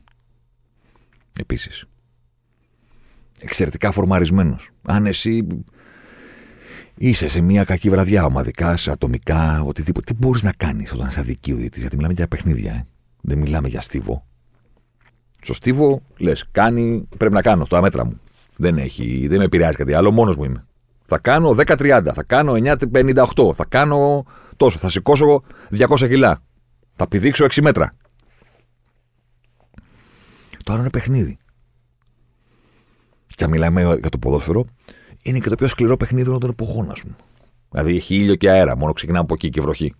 [1.41, 1.85] Επίσης
[3.41, 4.71] εξαιρετικά φορμαρισμένος.
[4.83, 5.47] Αν εσύ
[6.95, 11.21] είσαι σε μια κακή βραδιά, ομαδικά, σε ατομικά, οτιδήποτε, τι μπορείς να κάνεις όταν είσαι
[11.21, 12.87] αδική ο γιατί μιλάμε για παιχνίδια, ε.
[13.21, 14.27] δεν μιλάμε για στίβο.
[15.41, 18.21] Στο στίβο λες, κάνει, πρέπει να κάνω, το αμέτρα μου.
[18.57, 20.65] Δεν, έχει, δεν με επηρεάζει κάτι άλλο, μόνος μου είμαι.
[21.13, 24.25] Θα κάνω 10-30, θα κάνω 9-58, θα κάνω
[24.57, 26.43] τόσο, θα σηκώσω 200 κιλά.
[26.97, 27.97] Θα πηδήξω 6 μέτρα.
[30.65, 31.39] Τώρα είναι παιχνίδι
[33.27, 34.65] και αν μιλάμε για το ποδόσφαιρο,
[35.23, 37.15] είναι και το πιο σκληρό παιχνίδι όλων των εποχών, ας πούμε.
[37.71, 39.95] Δηλαδή έχει ήλιο και αέρα, μόνο ξεκινάμε από εκεί και βροχή.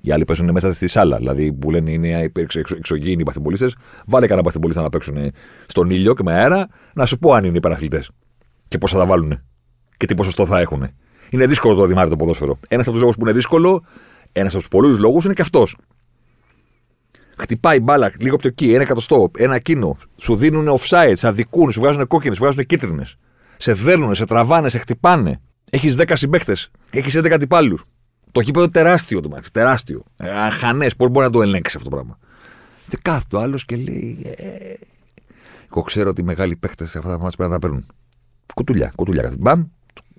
[0.00, 1.16] Οι άλλοι παίζουν μέσα στη σάλα.
[1.16, 2.32] Δηλαδή που λένε είναι
[2.76, 3.70] εξωγήινοι οι παθημπολίστε,
[4.06, 5.32] βάλε κανένα παθημπολίστα να παίξουν
[5.66, 8.04] στον ήλιο και με αέρα, να σου πω αν είναι υπεραθλητέ.
[8.68, 9.40] Και πώς θα τα βάλουν.
[10.04, 10.88] Και τι ποσοστό θα έχουν.
[11.30, 12.58] Είναι δύσκολο το δημάρι το ποδόσφαιρο.
[12.68, 13.84] Ένας από τους λόγους που είναι δύσκολο,
[14.32, 15.76] ένας από τους πολλούς λόγους είναι και αυτός.
[17.38, 19.96] Χτυπάει μπάλα λίγο από το εκεί, ένα εκατοστό, ένα εκείνο.
[20.16, 23.16] Σου δίνουν offside, σε αδικούν, σου βγάζουν κόκκινες, σου βγάζουν κίτρινες.
[23.56, 25.40] Σε δέρνουν, σε τραβάνε, σε χτυπάνε.
[25.70, 26.56] Έχεις 10 συμπαίχτε,
[26.90, 27.84] έχεις 11 αντιπάλους.
[28.32, 30.02] Το γήπεδο τεράστιο το μάξι, τεράστιο.
[30.16, 32.18] Ε, Αχανές, πώς μπορεί να το ελέγξεις αυτό το πράγμα.
[32.88, 34.34] Και κάθε το άλλος και λέει.
[34.36, 34.44] Ε,
[35.70, 37.86] εγώ ξέρω ότι οι μεγάλοι παίχτε σε αυτά τα μάτια πρέπει να τα παίρνουν.
[38.54, 39.34] Κουτουλιά, κουτουλιά.
[39.38, 39.64] Μπαμ,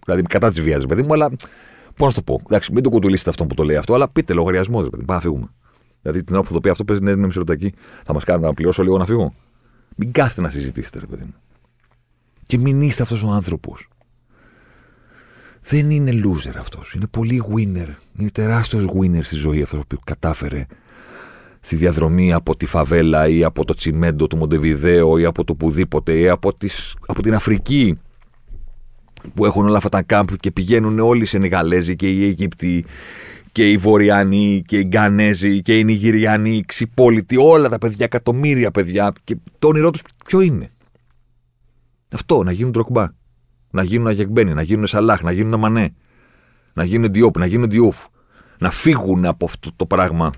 [0.06, 1.30] δηλαδή κατά της βίας, παιδί μου, αλλά
[1.96, 2.42] πώς να το πω.
[2.46, 5.06] Εντάξει, μην το κουτουλήσετε αυτό που το λέει αυτό, αλλά πείτε λογαριασμό, παιδί.
[5.06, 5.48] Πάμε να φύγουμε.
[6.02, 7.74] Δηλαδή την ώρα που θα το πει αυτό παίζει ναι, είναι μισοτακή,
[8.06, 9.34] θα μας κάνει να πληρώσω λίγο να φύγω.
[9.96, 11.34] Μην κάθετε να συζητήσετε, ρε παιδί μου.
[12.46, 13.90] Και μην είστε αυτός ο άνθρωπος.
[15.62, 16.94] Δεν είναι loser αυτός.
[16.94, 17.88] Είναι πολύ winner.
[18.18, 20.66] Είναι τεράστιος winner στη ζωή αυτός που κατάφερε
[21.60, 26.20] στη διαδρομή από τη φαβέλα ή από το τσιμέντο του Μοντεβιδέο ή από το πουδήποτε
[26.20, 27.98] ή από, τις, από την Αφρική
[29.34, 32.86] που έχουν όλα αυτά τα κάμπ και πηγαίνουν όλοι οι Σενεγαλέζοι και οι Αίγυπτοι
[33.52, 38.72] και οι Βορειανοί και οι Γκανέζοι και οι Νιγηριανοί, οι Ξυπόλοιτοι, όλα τα παιδιά, εκατομμύρια
[38.72, 39.14] παιδιά.
[39.24, 40.72] Και το όνειρό τους ποιο είναι;
[42.14, 43.08] Αυτό, να γίνουν τροκμπά.
[43.72, 45.94] Να γίνουν Αγεγμπένι, να γίνουν Σαλάχ, να γίνουν Μανέ.
[46.74, 47.98] Να γίνουν Διόπ, να γίνουν Διούφ.
[48.58, 50.34] Να φύγουν από αυτό το πράγμα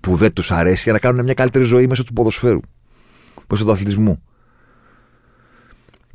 [0.00, 2.60] που δεν τους αρέσει για να κάνουν μια καλύτερη ζωή μέσω του ποδοσφαίρου.
[3.48, 4.22] Μέσω του αθλητισμού.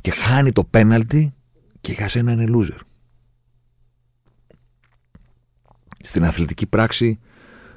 [0.00, 1.34] Και χάνει το πέναλτι
[1.86, 2.78] και για σένα είναι loser
[6.02, 7.18] στην αθλητική πράξη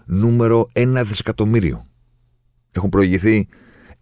[0.05, 1.87] νούμερο 1 δισεκατομμύριο.
[2.71, 3.47] Έχουν προηγηθεί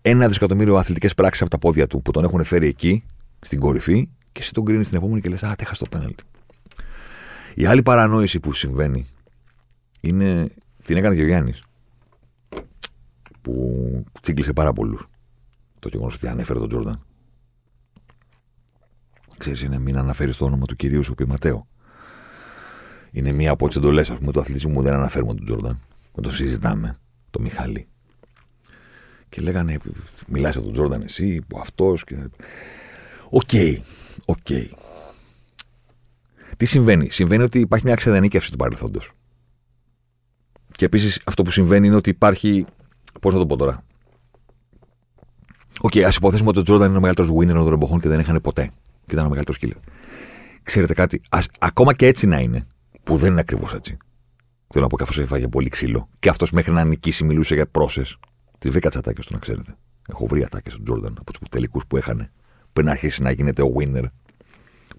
[0.02, 3.04] ένα δισεκατομμύριο αθλητικές πράξεις από τα πόδια του που τον έχουν φέρει εκεί,
[3.39, 6.24] στην κορυφή, και εσύ τον κρίνεις στην επόμενη και λες: Α, τέχα το πέναλτι.
[7.56, 9.08] Η άλλη παρανόηση που συμβαίνει
[10.02, 10.52] είναι.
[10.84, 11.63] Την έκανε και ο Γιάννης.
[13.41, 15.08] Που τσίγκλισε πάρα πολλούς.
[15.80, 17.07] Το γεγονός ότι ανέφερε τον Τζόρνταν.
[19.38, 21.67] Ξέρεις, είναι μην αναφέρεις το όνομα του κυρίου σου πει Ματέο.
[23.12, 24.82] Είναι μία από τις εντολές του αθλητισμού.
[24.82, 25.80] Δεν αναφέρουμε τον Τζόρνταν.
[26.13, 26.97] Δεν το συζητάμε.
[27.30, 27.88] Το Μιχάλη.
[29.30, 29.78] Και λέγανε,
[30.28, 32.04] μιλάς για τον Τζόρνταν εσύ, που αυτός.
[32.04, 32.30] Και...
[33.30, 33.50] OK.
[34.26, 34.47] OK.
[36.58, 39.12] Τι συμβαίνει; Συμβαίνει ότι υπάρχει μια εξιδανίκευση του παρελθόντος.
[40.71, 42.65] Και επίσης αυτό που συμβαίνει είναι ότι υπάρχει.
[43.21, 43.84] Πώς να το πω τώρα;
[45.82, 48.19] OK, okay, ας υποθέσουμε ότι ο Τζόρνταν είναι ο μεγαλύτερος winner των εποχών και δεν
[48.19, 48.71] είχαν ποτέ.
[49.08, 49.89] Και ήταν ο μεγαλύτερος killer.
[50.63, 52.67] Ξέρετε κάτι, ας, ακόμα και έτσι να είναι,
[53.04, 53.98] που δεν είναι ακριβώς έτσι.
[54.67, 56.10] Θέλω να πω καθώ έφαγε πολύ ξύλο.
[56.20, 58.17] Και αυτός μέχρι να νικήσει μιλούσε για πρόσες.
[58.60, 59.76] Τι βρήκα τις ατάκες του, να ξέρετε.
[60.10, 62.32] Έχω βρει ατάκες του Τζόρνταν από τους τελικούς που είχαν
[62.74, 64.04] πριν αρχίσει να γίνεται ο winner.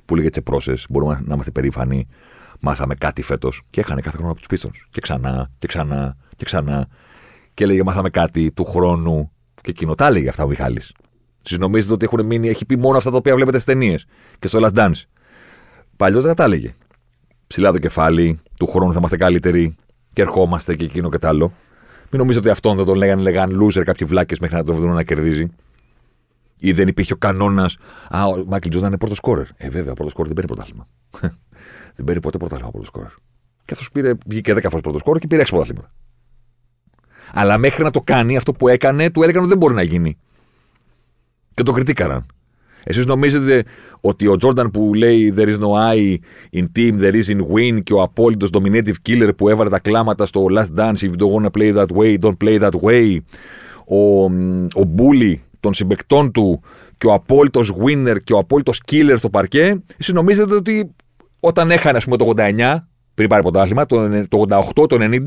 [0.05, 0.87] Που λέγε τι πρόσες.
[0.91, 2.09] Μπορούμε να είμαστε περήφανοι.
[2.61, 3.63] Μάθαμε κάτι φέτος.
[3.71, 4.71] Και έχανε κάθε χρόνο από τους πίστων.
[4.91, 6.89] Και ξανά και ξανά και ξανά.
[7.55, 9.33] Και έλεγε μάθαμε κάτι του χρόνου.
[9.61, 10.93] Και εκείνο τα έλεγε αυτά ο Μιχάλης.
[11.49, 14.07] Σα νομίζετε ότι έχουν μείνει, έχει πει μόνο αυτά τα οποία βλέπετε στις ταινίες
[14.39, 15.03] και στο Last Dance.
[15.97, 16.75] Παλιότερα τα έλεγε
[17.47, 19.77] ψηλά το κεφάλι, του χρόνου θα είμαστε καλύτεροι
[20.13, 21.53] και ερχόμαστε και εκείνο και τ' άλλο.
[22.11, 24.95] Μην νομίζετε ότι αυτόν δεν τον λέγανε, λέγανε loser κάποιοι βλάκες μέχρι να τον βρουν
[24.95, 25.51] να κερδίζει.
[26.59, 27.77] Ή δεν υπήρχε ο κανόνας.
[28.09, 29.47] Α, ο Μάικλ Τζόρνταν είναι πρώτος σκόρερ.
[29.57, 30.89] Ε, βέβαια, πρώτος σκόρερ δεν παίρνει πρωτάθλημα.
[31.97, 33.11] δεν παίρνει ποτέ πρωτάθλημα πρώτος σκόρερ.
[33.65, 35.93] Και αυτός πήρε, βγήκε 10 φορές πρώτος σκόρερ και πήρε 6 πρωτάθλημα.
[37.33, 40.19] Αλλά μέχρι να το κάνει αυτό που έκανε, του έλεγαν ότι δεν μπορεί να γίνει.
[41.59, 42.27] Και το κριτήκαναν.
[42.85, 43.65] Εσείς νομίζετε
[44.01, 46.17] ότι ο Τζόρνταν που λέει There is no I
[46.59, 50.27] in team, there is in win και ο απόλυτος dominative killer που έβαλε τα κλάματα
[50.27, 53.17] στο Last Dance, if you don't want to play that way, don't play that way.
[53.87, 54.25] Ο,
[54.81, 56.61] ο bully των συμπεκτών του
[56.99, 60.95] και ο απόλυτος winner και ο απόλυτος killer στο παρκέ, εσείς νομίζετε ότι
[61.41, 62.77] όταν έχανε, ας πούμε, το 89,
[63.15, 64.45] πριν πάρει πρωτάθλημα, το, το
[64.75, 65.21] 88, το 90,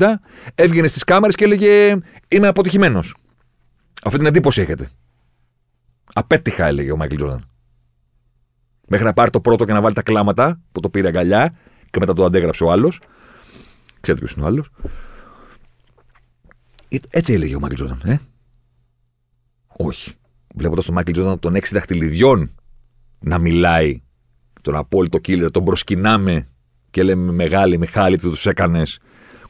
[0.54, 1.96] έβγαινε στις κάμερες και έλεγε
[2.28, 3.14] Είμαι αποτυχημένος.
[4.02, 4.88] Αυτή την εντύπωση έχετε.
[6.12, 7.46] Απέτυχα, έλεγε ο Μάικλ Τζόρνταν.
[8.88, 11.54] Μέχρι να πάρει το πρώτο και να βάλει τα κλάματα που το πήρε αγκαλιά
[11.90, 13.00] και μετά το αντέγραψε ο άλλος.
[14.00, 14.70] Ξέρετε ποιος είναι ο άλλος.
[16.88, 18.20] Ε, έτσι έλεγε ο Μάικλ Τζόρνταν, ε.
[19.76, 20.12] Όχι.
[20.54, 22.54] Βλέποντας τον Μάικλ Τζόρνταν των έξι δαχτυλιδιών
[23.18, 24.02] να μιλάει,
[24.60, 26.48] τον απόλυτο killer, τον προσκυνάμε
[26.90, 29.00] και λέμε Μεγάλε Μιχάλη, τι τους έκανες;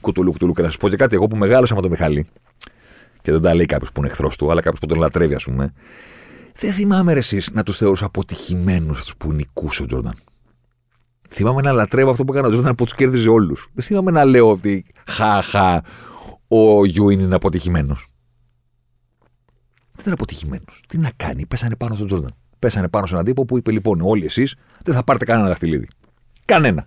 [0.00, 0.52] Κουτουλού, κουτουλού.
[0.52, 2.26] Και να σας πω και κάτι, εγώ που μεγάλωσα με τον Μιχάλη,
[3.22, 5.44] και δεν τα λέει κάποιος που είναι εχθρός του, αλλά κάποιος που τον λατρεύει, ας
[5.44, 5.72] πούμε.
[6.54, 10.14] Δεν θυμάμαι εσείς να τους θεωρούσα αποτυχημένους αυτούς που νικούσε ο Τζόρνταν.
[11.28, 13.68] Θυμάμαι να λατρεύω αυτό που έκανε ο Τζόρνταν που τους κέρδιζε όλους.
[13.72, 15.82] Δεν θυμάμαι να λέω ότι χαχα,
[16.48, 18.06] ο Γιούιν είναι αποτυχημένος.
[19.92, 20.82] Δεν ήταν αποτυχημένος.
[20.88, 22.34] Τι να κάνει, πέσανε πάνω στον Τζόρνταν.
[22.58, 25.88] Πέσανε πάνω σε έναν τύπο που είπε λοιπόν: Όλοι εσείς δεν θα πάρετε κανένα δαχτυλίδι.
[26.44, 26.86] Κανένα.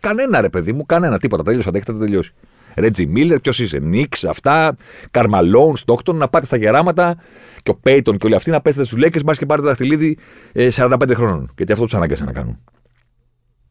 [0.00, 1.42] Κανένα ρε παιδί μου, κανένα τίποτα.
[1.42, 2.34] Τελείωσα, δεν έχετε τελειώσει.
[2.76, 4.74] Ρέτζι Μίλλερ, ποιος είσαι, Νίξ, αυτά,
[5.10, 7.16] Καρμαλόν, Στόκτον, να πάτε στα γεράματα
[7.62, 10.18] και ο Πέιτον και όλοι αυτοί να πέσετε στους Λέκε, μπας και πάρετε δαχτυλίδι
[10.54, 11.50] 45 ε, χρόνων.
[11.56, 12.58] Γιατί αυτό τους ανάγκασε να κάνουν.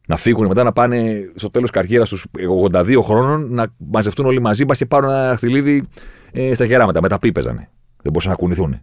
[0.06, 2.26] Να φύγουν μετά να πάνε στο τέλος καριέρας τους
[2.72, 5.84] 82 χρόνων να μαζευτούν όλοι μαζί, μπας και πάρουν ένα δαχτυλίδι
[6.32, 7.00] ε, στα γεράματα.
[7.00, 7.68] Μετά πίπεζανε.
[8.02, 8.80] Δεν μπορούσαν να κουνηθούν.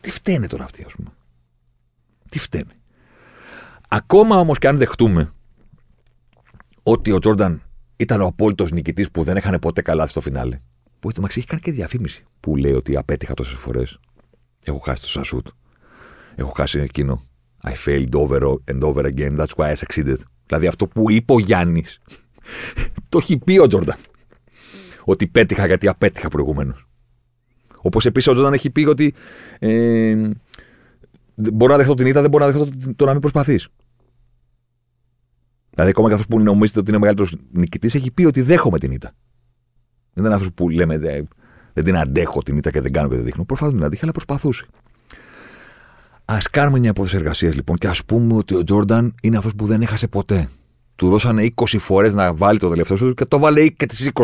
[0.00, 1.08] Τι φταίνε τώρα αυτοί, ας πούμε;
[2.28, 2.72] Τι φταίνε;
[3.88, 5.32] Ακόμα όμως και αν δεχτούμε
[6.82, 7.62] ότι ο Τζόρνταν
[8.00, 10.60] ήταν ο απόλυτος νικητής που δεν έχανε ποτέ καλά στο φινάλε.
[11.00, 13.98] Που το έχει κάνει και διαφήμιση που λέει ότι απέτυχα τόσες φορές.
[14.64, 15.46] Έχω χάσει το Σασούτ.
[16.34, 17.22] Έχω χάσει εκείνο.
[17.62, 19.36] I failed over and over again.
[19.36, 20.16] That's why I succeeded.
[20.46, 22.00] Δηλαδή αυτό που είπε ο Γιάννης.
[23.08, 23.96] το έχει πει ο Τζόρνταν.
[25.04, 26.88] Ότι πέτυχα γιατί απέτυχα προηγουμένως.
[27.76, 29.14] Όπως επίσης ο Τζόρνταν έχει πει ότι
[29.58, 30.30] ε,
[31.34, 33.68] μπορώ να δεχτώ την ήττα, δεν μπορώ να δεχτώ το να μην προσπαθείς.
[35.78, 38.78] Δηλαδή, ακόμα και αυτό που νομίζετε ότι είναι ο μεγαλύτερος νικητής, έχει πει ότι δέχομαι
[38.78, 39.12] την ήττα.
[40.12, 41.28] Δεν είναι αυτό που λέμε δεν,
[41.72, 43.44] δεν την αντέχω την ήττα και δεν κάνω και δεν δείχνω.
[43.44, 44.66] Προσπαθούν να την αντέχει, αλλά προσπαθούσε.
[46.24, 49.66] Α κάνουμε μια υπόθεση εργασίας λοιπόν και ας πούμε ότι ο Τζόρνταν είναι αυτός που
[49.66, 50.48] δεν έχασε ποτέ.
[50.96, 54.22] Του δώσανε 20 φορές να βάλει το τελευταίο σουτ και το βάλε και τις 20.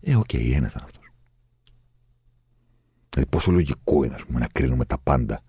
[0.00, 1.12] Ε, OK, okay, ένας ήταν αυτός.
[3.10, 5.40] Δηλαδή, πόσο λογικό είναι πούμε, να κρίνουμε τα πάντα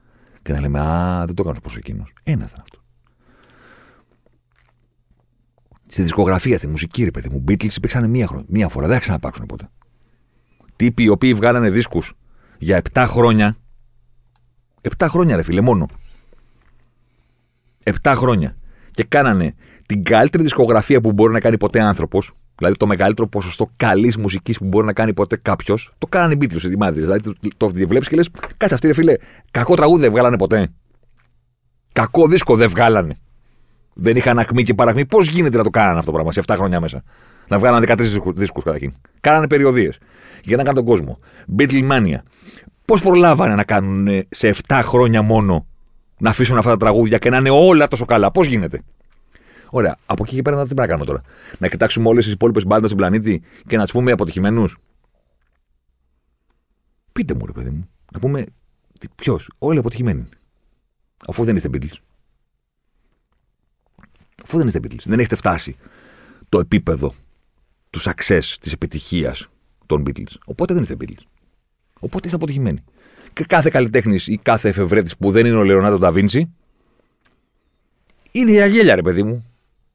[0.41, 2.13] και να λέμε Α, δεν το κάνω όπως εκείνος.
[2.23, 2.84] Ένας ήταν αυτός.
[5.95, 7.43] Στη δισκογραφία, στη μουσική, ρε παιδί μου.
[7.47, 9.69] Beatles υπήρξαν μία, μία φορά, δεν θα ξαναπάρξουν ποτέ.
[10.75, 12.13] Τύποι οι οποίοι βγάλανε δίσκους
[12.57, 13.55] για 7 χρόνια.
[14.97, 15.87] 7 χρόνια, ρε φίλε, μόνο.
[18.01, 18.55] 7 χρόνια.
[18.91, 19.55] Και κάνανε
[19.85, 22.31] την καλύτερη δισκογραφία που μπορεί να κάνει ποτέ άνθρωπος.
[22.57, 25.93] Δηλαδή το μεγαλύτερο ποσοστό καλής μουσικής που μπορεί να κάνει ποτέ κάποιος.
[25.97, 29.15] Το κάνανε οι Beatles, η Δηλαδή το, το βλέπει και λες, κάτσε αυτή, ρε φίλε,
[29.51, 30.69] κακό τραγούδι δεν βγάλανε ποτέ.
[31.91, 33.15] Κακό δίσκο δεν βγάλανε
[33.97, 35.05] δεν είχαν ακμή και παραχμή.
[35.05, 37.03] Πώς γίνεται να το κάνανε αυτό το πράγμα σε 7 χρόνια μέσα;
[37.47, 38.93] Να βγάλανε 13 δίσκου καταρχήν.
[39.21, 39.97] Κάνανε περιοδίες
[40.43, 41.19] για να κάνουν τον κόσμο.
[41.57, 42.17] Beatlemania.
[42.85, 45.67] Πώς προλάβανε να κάνουν σε 7 χρόνια μόνο
[46.17, 48.81] να αφήσουν αυτά τα τραγούδια και να είναι όλα τόσο καλά; Πώς γίνεται;
[49.69, 49.97] Ωραία.
[50.05, 51.21] Από εκεί και πέρα τι πρέπει να κάνουμε τώρα;
[51.57, 54.77] Να κοιτάξουμε όλες τις υπόλοιπες μπάντες στον πλανήτη και να του πούμε αποτυχημένους;
[57.11, 57.89] Πείτε μου, ρε παιδί μου.
[58.13, 58.45] Να πούμε
[59.15, 59.49] ποιος.
[59.57, 60.25] Όλοι αποτυχημένοι.
[61.27, 61.97] Αφού δεν είστε Beatles.
[64.45, 65.75] Αφού δεν είστε Beatles, δεν έχετε φτάσει
[66.49, 67.13] το επίπεδο
[67.89, 69.49] του success, της επιτυχίας
[69.85, 70.35] των Beatles.
[70.45, 71.23] Οπότε δεν είστε Beatles.
[71.99, 72.83] Οπότε είστε αποτυχημένοι.
[73.33, 76.53] Και κάθε καλλιτέχνης ή κάθε εφευρέτης που δεν είναι ο Λεωνάτο Νταβίντσι
[78.31, 79.45] είναι η αγέλια, ρε παιδί μου.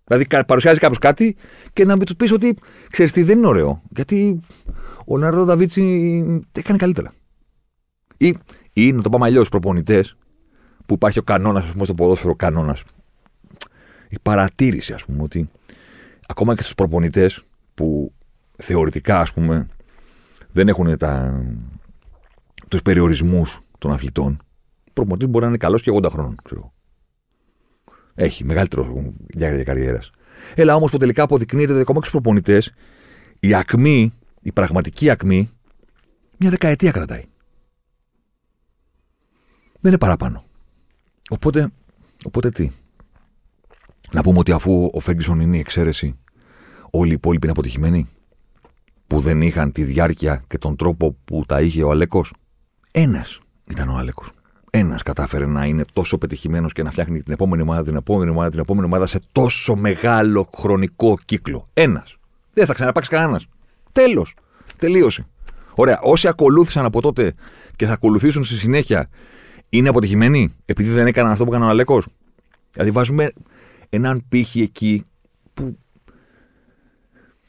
[0.05, 1.37] Δηλαδή παρουσιάζει κάποιος κάτι
[1.73, 2.57] και να τους πεις ότι
[2.91, 3.83] ξέρεις τι δεν είναι ωραίο.
[3.89, 4.41] Γιατί
[5.07, 5.83] ο Λεωνάτο Νταβίντσι
[6.53, 7.13] έκανε καλύτερα.
[8.17, 8.37] Ή,
[8.73, 10.17] ή να το πάμε αλλιώς, προπονητές
[10.87, 12.83] που υπάρχει ο κανόνας, στο ποδόσφαιρο κανόνας
[14.11, 15.51] η παρατήρηση, ας πούμε, ότι
[16.27, 17.45] ακόμα και στους προπονητές
[17.75, 18.13] που
[18.57, 19.69] θεωρητικά, ας πούμε,
[20.53, 21.43] δεν έχουν τα,
[22.69, 24.43] τους περιορισμούς των αθλητών,
[24.79, 26.73] ο προπονητής μπορεί να είναι καλός και 80 χρόνων, ξέρω.
[28.15, 30.11] Έχει μεγαλύτερο διάρκεια καριέρας.
[30.55, 32.73] Έλα όμως που τελικά αποδεικνύεται ότι ακόμα και στους προπονητές
[33.41, 35.51] η ακμή, η πραγματική ακμή,
[36.37, 37.25] μια δεκαετία κρατάει.
[39.81, 40.45] Δεν είναι παραπάνω.
[41.31, 41.71] Οπότε,
[42.25, 42.71] οπότε τι;
[44.13, 46.19] Να πούμε ότι αφού ο Φέργκισον είναι η εξαίρεση,
[46.91, 48.09] όλοι οι υπόλοιποι είναι αποτυχημένοι.
[49.07, 52.33] Που δεν είχαν τη διάρκεια και τον τρόπο που τα είχε ο Αλέκος.
[52.93, 54.31] Ένας ήταν ο Αλέκος.
[54.71, 58.51] Ένας κατάφερε να είναι τόσο πετυχημένος και να φτιάχνει την επόμενη ομάδα, την επόμενη ομάδα,
[58.51, 61.65] την επόμενη ομάδα σε τόσο μεγάλο χρονικό κύκλο.
[61.73, 62.17] Ένας.
[62.53, 63.47] Δεν θα ξαναπάξει κανένας.
[63.93, 64.35] Τέλος.
[64.77, 65.27] Τελείωσε.
[65.75, 66.01] Ωραία.
[66.03, 67.35] Όσοι ακολούθησαν από τότε
[67.77, 69.09] και θα ακολουθήσουν στη συνέχεια,
[69.69, 72.07] είναι αποτυχημένοι επειδή δεν έκαναν αυτό που έκανε ο Αλέκος.
[72.73, 73.33] Δηλαδή βάζουμε
[73.91, 75.05] έναν πύχη εκεί
[75.55, 75.79] που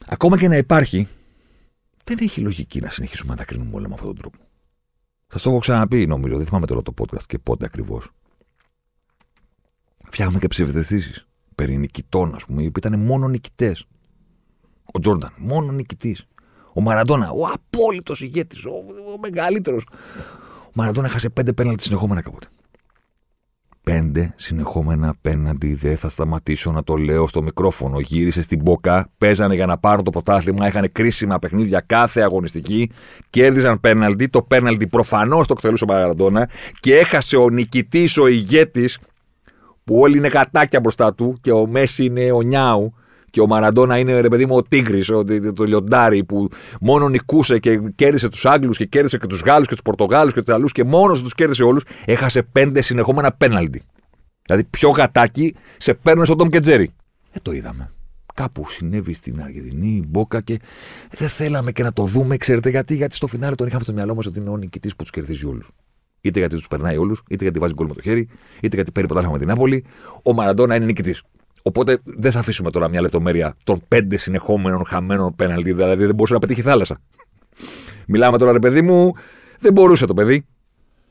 [0.06, 1.08] ακόμα και να υπάρχει,
[2.04, 4.36] δεν έχει λογική να συνεχίσουμε να τα κρίνουμε όλα με αυτόν τον τρόπο.
[5.28, 6.36] Σας το έχω ξαναπεί, νομίζω.
[6.36, 8.10] Δεν θυμάμαι τώρα το podcast και πότε ακριβώς.
[10.10, 13.86] Φτιάχνουμε και ψευδεστήσεις περί νικητών, ας πούμε, οι οποίοι ήταν μόνο νικητές.
[14.92, 16.26] Ο Τζόρνταν, μόνο νικητής.
[16.72, 18.70] Ο Μαραντόνα, ο απόλυτος ηγέτης, ο,
[19.14, 19.86] ο μεγαλύτερος.
[20.66, 22.46] Ο Μαραντόνα έχασε πέντε πέναλτι συνεχόμενα κάποτε.
[23.84, 25.74] Πέντε συνεχόμενα πέναντι.
[25.74, 28.00] Δεν θα σταματήσω να το λέω στο μικρόφωνο.
[28.00, 32.90] Γύρισε στην Μπόκα, παίζανε για να πάρουν το πρωτάθλημα, είχαν κρίσιμα παιχνίδια κάθε αγωνιστική,
[33.30, 34.28] κέρδιζαν πέναλτι.
[34.28, 36.48] Το πέναλτι προφανώς το εκτελούσε ο Μαραντόνα
[36.80, 38.98] και έχασε ο νικητής, ο ηγέτης,
[39.84, 42.94] που όλοι είναι κατάκια μπροστά του και ο Μέση είναι ο Νιάου
[43.32, 46.48] και ο Μαραντόνα είναι ρε παιδί μου ο Τίγρης, το, το λιοντάρι που
[46.80, 50.42] μόνο νικούσε και κέρδισε τους Άγγλους και κέρδισε και τους Γάλλους και τους Πορτογάλους και
[50.42, 51.82] τους Αλλού και μόνος τους κέρδισε όλους.
[52.04, 53.82] Έχασε πέντε συνεχόμενα πέναλτι.
[54.46, 56.90] Δηλαδή πιο γατάκι σε παίρνουν στον Τόμ και Τζέρι.
[57.32, 57.90] Ε, το είδαμε.
[58.34, 60.58] Κάπου συνέβη στην Αργεντινή, η Μπόκα και
[61.10, 62.36] δεν θέλαμε και να το δούμε.
[62.36, 65.02] Ξέρετε γιατί, γιατί στο φινάλε τον είχαμε στο μυαλό μας ότι είναι ο νικητής που
[65.02, 65.70] τους κερδίζει όλους.
[66.20, 68.28] Είτε γιατί τους περνάει όλους, είτε γιατί βάζει γκολ με το χέρι,
[68.60, 69.84] είτε γιατί παίρνει πρωτάθλημα με την Νάπολη.
[70.22, 71.22] Ο Μαραντόνα είναι νικητής.
[71.62, 75.72] Οπότε δεν θα αφήσουμε τώρα μια λεπτομέρεια των πέντε συνεχόμενων χαμένων πέναλτι.
[75.72, 76.98] Δηλαδή δεν μπορούσε να πετύχει θάλασσα.
[78.06, 79.12] Μιλάμε τώρα, ρε παιδί μου,
[79.58, 80.46] δεν μπορούσε το παιδί.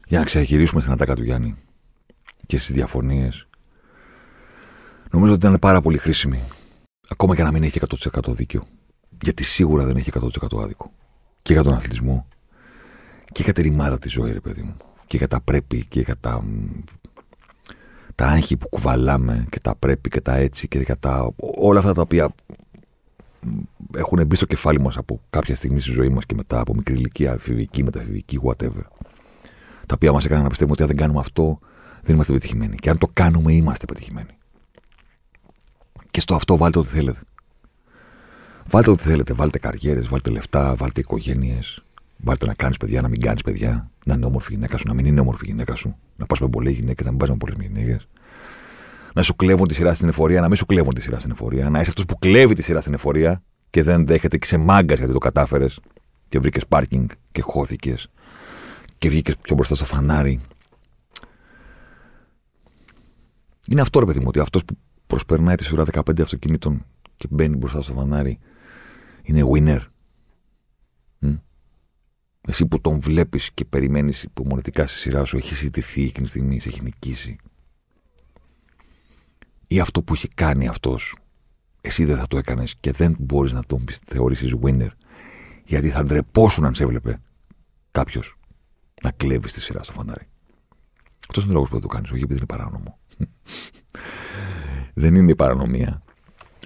[0.07, 1.55] Για να ξεγυρίσουμε στην ατάκα του Γιάννη
[2.45, 3.47] και στις διαφωνίες.
[5.11, 6.43] Νομίζω ότι ήταν πάρα πολύ χρήσιμη.
[7.09, 8.67] Ακόμα και να μην έχει 100% δίκιο.
[9.21, 10.91] Γιατί σίγουρα δεν έχει 100% άδικο.
[11.41, 12.27] Και για τον αθλητισμό.
[13.31, 14.77] Και για τη ρημάδα της ζωή, ρε παιδί μου.
[15.07, 16.43] Και για τα πρέπει και για τα
[18.15, 22.01] τα άγχη που κουβαλάμε και τα πρέπει και τα έτσι και τα, όλα αυτά τα
[22.01, 22.33] οποία
[23.95, 26.95] έχουν μπει στο κεφάλι μας από κάποια στιγμή στη ζωή μας και μετά από μικρή
[26.95, 28.83] ηλικία, εφηβική, μεταφηβική, whatever.
[29.85, 31.59] Τα οποία μας έκαναν να πιστεύουμε ότι αν δεν κάνουμε αυτό
[32.03, 32.75] δεν είμαστε πετυχημένοι.
[32.75, 34.37] Και αν το κάνουμε είμαστε πετυχημένοι.
[36.11, 37.19] Και στο αυτό βάλτε ό,τι θέλετε.
[38.69, 39.33] Βάλτε ό,τι θέλετε.
[39.33, 41.83] Βάλτε καριέρες, βάλτε λεφτά, βάλτε οικογένειες,
[42.23, 43.91] Βάλτε να κάνεις παιδιά, να μην κάνεις παιδιά.
[44.05, 45.95] Να είναι όμορφη γυναίκα σου, να μην είναι όμορφη γυναίκα σου.
[46.15, 48.07] Να πας με πολλές γυναίκες, να μην πας με πολλές γυναίκες.
[49.13, 51.69] Να σου κλέβουν τη σειρά στην εφορία, να μην σου κλέβουν τη σειρά στην εφορία.
[51.69, 54.97] Να είσαι αυτός που κλέβει τη σειρά στην εφορία και δεν δέχεται και σε μάγκας
[54.97, 55.79] γιατί το κατάφερες
[56.29, 58.09] και βρήκες πάρκινγκ και χώθηκες
[58.97, 60.39] και βγήκες πιο μπροστά στο φανάρι.
[63.71, 67.55] Είναι αυτό ρε παιδί μου, ότι αυτός που προσπερνάει τη σειρά 15 αυτοκινήτων και μπαίνει
[67.55, 68.39] μπροστά στο φανάρι
[69.21, 69.79] είναι winner.
[72.47, 76.59] Εσύ που τον βλέπεις και περιμένεις υπομονετικά στη σειρά σου, έχει ζητηθεί εκείνη τη στιγμή,
[76.59, 77.37] σε έχει νικήσει.
[79.67, 81.15] Ή αυτό που έχει κάνει αυτός,
[81.81, 84.89] εσύ δεν θα το έκανες και δεν μπορείς να τον θεωρήσεις winner.
[85.65, 87.21] Γιατί θα ντρεπόσουν αν σε έβλεπε
[87.91, 88.35] κάποιος
[89.03, 90.27] να κλέβει τη σειρά στο φανάρι.
[91.21, 92.99] Αυτός είναι ο λόγος που δεν το κάνεις, όχι επειδή είναι παράνομο.
[94.93, 96.03] δεν είναι η παρανομία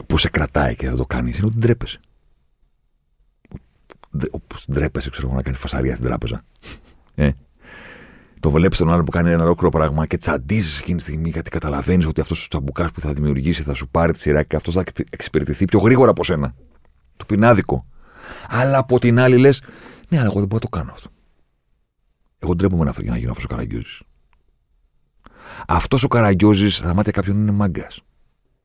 [0.05, 1.99] που σε κρατάει και θα το κάνεις, είναι ότι ντρέπεσαι
[4.31, 6.43] όπως ντρέπεσαι, ξέρω να κάνει φασαρία στην τράπεζα.
[7.15, 7.31] Ε.
[8.39, 11.49] Το βλέπεις τον άλλο που κάνει ένα ολόκληρο πράγμα και τσαντίζεις εκείνη τη στιγμή γιατί
[11.49, 14.73] καταλαβαίνεις ότι αυτός ο τσαμπουκάς που θα δημιουργήσει θα σου πάρει τη σειρά και αυτός
[14.73, 16.55] θα εξυπηρετηθεί πιο γρήγορα από σένα.
[17.17, 17.85] Το πεινάδικο.
[18.49, 19.61] Αλλά από την άλλη λες,
[20.09, 21.09] ναι, αλλά εγώ δεν μπορώ να το κάνω αυτό.
[22.39, 24.01] Εγώ ντρέπομαι να αυτό για να γίνω αυτός ο καραγκιόζης.
[25.67, 28.01] Αυτός ο καραγκιόζης στα μάτια κάποιον είναι μάγκας.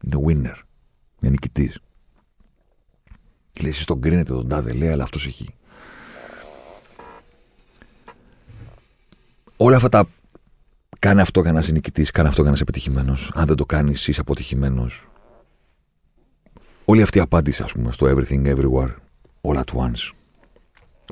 [0.05, 0.59] Είναι winner.
[1.21, 1.81] Είναι νικητής.
[3.61, 5.55] Και λέει, εσείς τον κρίνετε τον τάδε, λέει, αλλά αυτός έχει.
[9.57, 10.07] Όλα αυτά τα
[10.99, 13.17] κάνε αυτό για να είσαι νικητής, κάνε αυτό για να είσαι πετυχημένο.
[13.35, 15.09] Αν δεν το κάνεις, είσαι αποτυχημένος.
[16.85, 18.95] Όλη αυτή η απάντηση, ας πούμε, στο everything, everywhere,
[19.41, 20.13] all at once.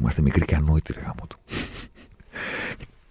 [0.01, 1.39] Είμαστε μικροί και ανόητοι, ρε γάμο του.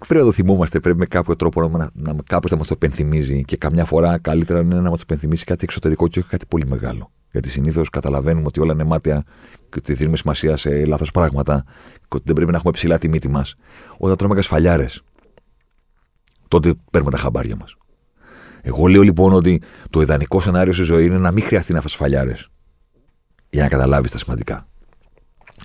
[0.07, 3.43] Πρέπει να το θυμόμαστε, πρέπει με κάποιο τρόπο να, να, κάποιος να μας το επενθυμίζει
[3.43, 6.65] και καμιά φορά καλύτερα είναι να μας το επενθυμίσει κάτι εξωτερικό και όχι κάτι πολύ
[6.65, 7.11] μεγάλο.
[7.37, 9.23] Γιατί συνήθως καταλαβαίνουμε ότι όλα είναι μάτια
[9.69, 13.07] και ότι δίνουμε σημασία σε λάθος πράγματα και ότι δεν πρέπει να έχουμε ψηλά τη
[13.07, 13.55] μύτη μας.
[13.97, 14.85] Όταν τρώμε κασφαλιάρε,
[16.47, 17.75] τότε παίρνουμε τα χαμπάρια μας.
[18.61, 21.97] Εγώ λέω λοιπόν ότι το ιδανικό σενάριο στη ζωή είναι να μην χρειαστεί να φας
[23.49, 24.67] για να καταλάβεις τα σημαντικά.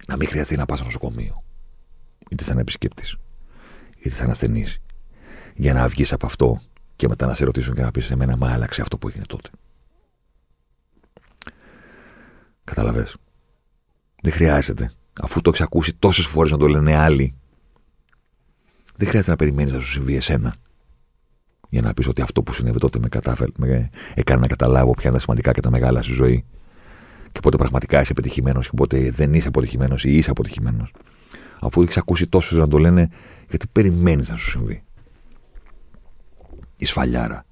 [0.09, 1.43] Να μην χρειαστεί να πας στο νοσοκομείο.
[2.31, 3.16] Είτε σαν επισκέπτης,
[3.99, 4.79] είτε σαν ασθενής,
[5.55, 6.61] για να βγεις από αυτό
[6.97, 9.51] και μετά να σε ρωτήσουν και να πεις: Εμένα μου άλλαξε αυτό που έγινε τότε.
[12.65, 13.09] Καταλαβέ.
[14.23, 14.93] Δεν χρειάζεται.
[15.21, 17.35] Αφού το έχεις ακούσει τόσες φορές να το λένε άλλοι,
[18.97, 20.55] δεν χρειάζεται να περιμένεις να σου συμβεί εσένα.
[21.69, 25.05] Για να πεις ότι αυτό που συνέβη τότε με, κατάφερ, με έκανε να καταλάβω ποια
[25.05, 26.45] είναι τα σημαντικά και τα μεγάλα στη ζωή.
[27.33, 30.93] Και πότε πραγματικά είσαι επιτυχημένος και πότε δεν είσαι αποτυχημένος ή είσαι αποτυχημένος.
[31.61, 33.09] Αφού έχεις ακούσει τόσου να το λένε,
[33.49, 34.85] γιατί περιμένεις να σου συμβεί.
[36.77, 37.45] Η σφαλιάρα.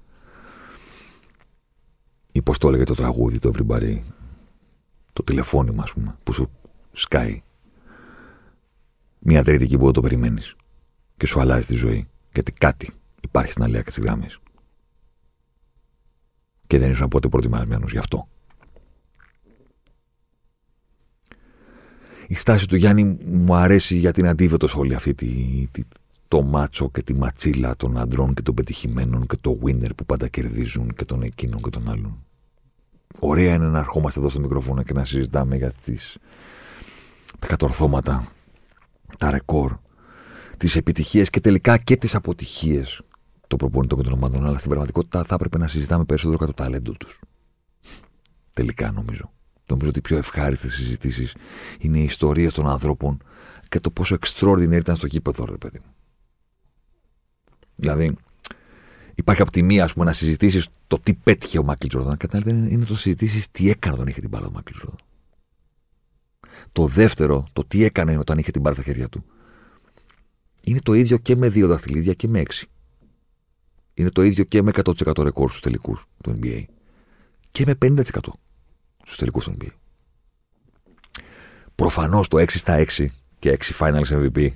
[2.31, 3.97] Ή πώς το έλεγε το τραγούδι, το Everybody;
[5.13, 6.51] Το τηλεφώνημα, ας πούμε, που σου
[6.91, 7.43] σκάει.
[9.19, 10.55] Μια τρίτη εκεί που δεν το περιμένεις.
[11.17, 12.07] Και σου αλλάζει τη ζωή.
[12.33, 12.89] Γιατί κάτι
[13.21, 14.27] υπάρχει στην αλέα και τη γραμμή.
[16.67, 18.27] Και δεν ήσουν ποτέ προετοιμασμένος γι' αυτό.
[22.27, 25.83] Η στάση του Γιάννη μου αρέσει γιατί είναι αντίβετο όλη αυτή τη, τη,
[26.27, 30.27] το μάτσο και τη ματσίλα των αντρών και των πετυχημένων και το winner που πάντα
[30.27, 32.25] κερδίζουν και των εκείνων και των άλλων.
[33.23, 36.17] Ωραία είναι να ερχόμαστε εδώ στο μικρόφωνο και να συζητάμε για τις,
[37.39, 38.31] τα κατορθώματα,
[39.17, 39.77] τα ρεκόρ,
[40.57, 43.01] τις επιτυχίες και τελικά και τις αποτυχίες
[43.47, 44.45] των προπονητών και των ομάδων.
[44.45, 47.21] Αλλά στην πραγματικότητα θα έπρεπε να συζητάμε περισσότερο για το ταλέντο τους.
[48.53, 49.31] Τελικά νομίζω.
[49.67, 51.35] Νομίζω ότι οι πιο ευχάριστες συζητήσεις
[51.79, 53.23] είναι οι ιστορίε των ανθρώπων
[53.69, 55.93] και το πόσο extraordinary ήταν στο κήπεδο, ρε παιδί μου.
[57.75, 58.15] Δηλαδή,
[59.21, 62.27] υπάρχει από τη μία ας πούμε, να συζητήσεις το τι πέτυχε ο Μάικλ Τζόρνταν, και
[62.27, 65.05] την άλλη είναι το συζητήσεις τι έκανε όταν είχε την μπάλα ο Μάικλ Τζόρνταν.
[66.71, 69.25] Το δεύτερο, το τι έκανε όταν είχε την μπάλα στα χέρια του,
[70.63, 72.67] είναι το ίδιο και με δύο δαχτυλίδια και με έξι.
[73.93, 76.63] Είναι το ίδιο και με 100% ρεκόρ στους τελικούς του NBA.
[77.51, 78.01] Και με 50%
[79.03, 79.69] στους τελικούς του NBA.
[81.75, 83.05] Προφανώς το 6 στα 6
[83.39, 84.49] και 6 finals MVP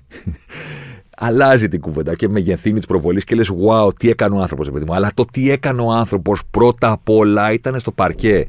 [1.16, 4.86] αλλάζει την κουβέντα και μεγεθύνει τη προβολή και λες: Wow, τι έκανε ο άνθρωπος, παιδί
[4.86, 4.94] μου.
[4.94, 8.46] Αλλά το τι έκανε ο άνθρωπος πρώτα απ' όλα ήταν στο παρκέ.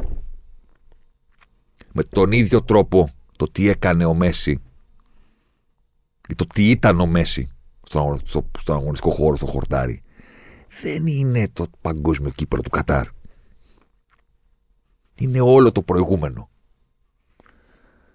[1.92, 4.60] Με τον ίδιο τρόπο το τι έκανε ο Μέση
[6.28, 7.48] ή το τι ήταν ο Μέση
[7.82, 10.02] στον, στο, στον αγωνιστικό χώρο, στο χορτάρι,
[10.82, 13.06] δεν είναι το παγκόσμιο κύπελο του Κατάρ.
[15.18, 16.48] Είναι όλο το προηγούμενο.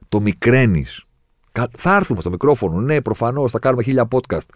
[0.09, 1.05] Το μικραίνεις
[1.77, 2.79] θα έρθουμε στο μικρόφωνο.
[2.79, 4.47] Ναι, προφανώς θα κάνουμε χίλια podcast.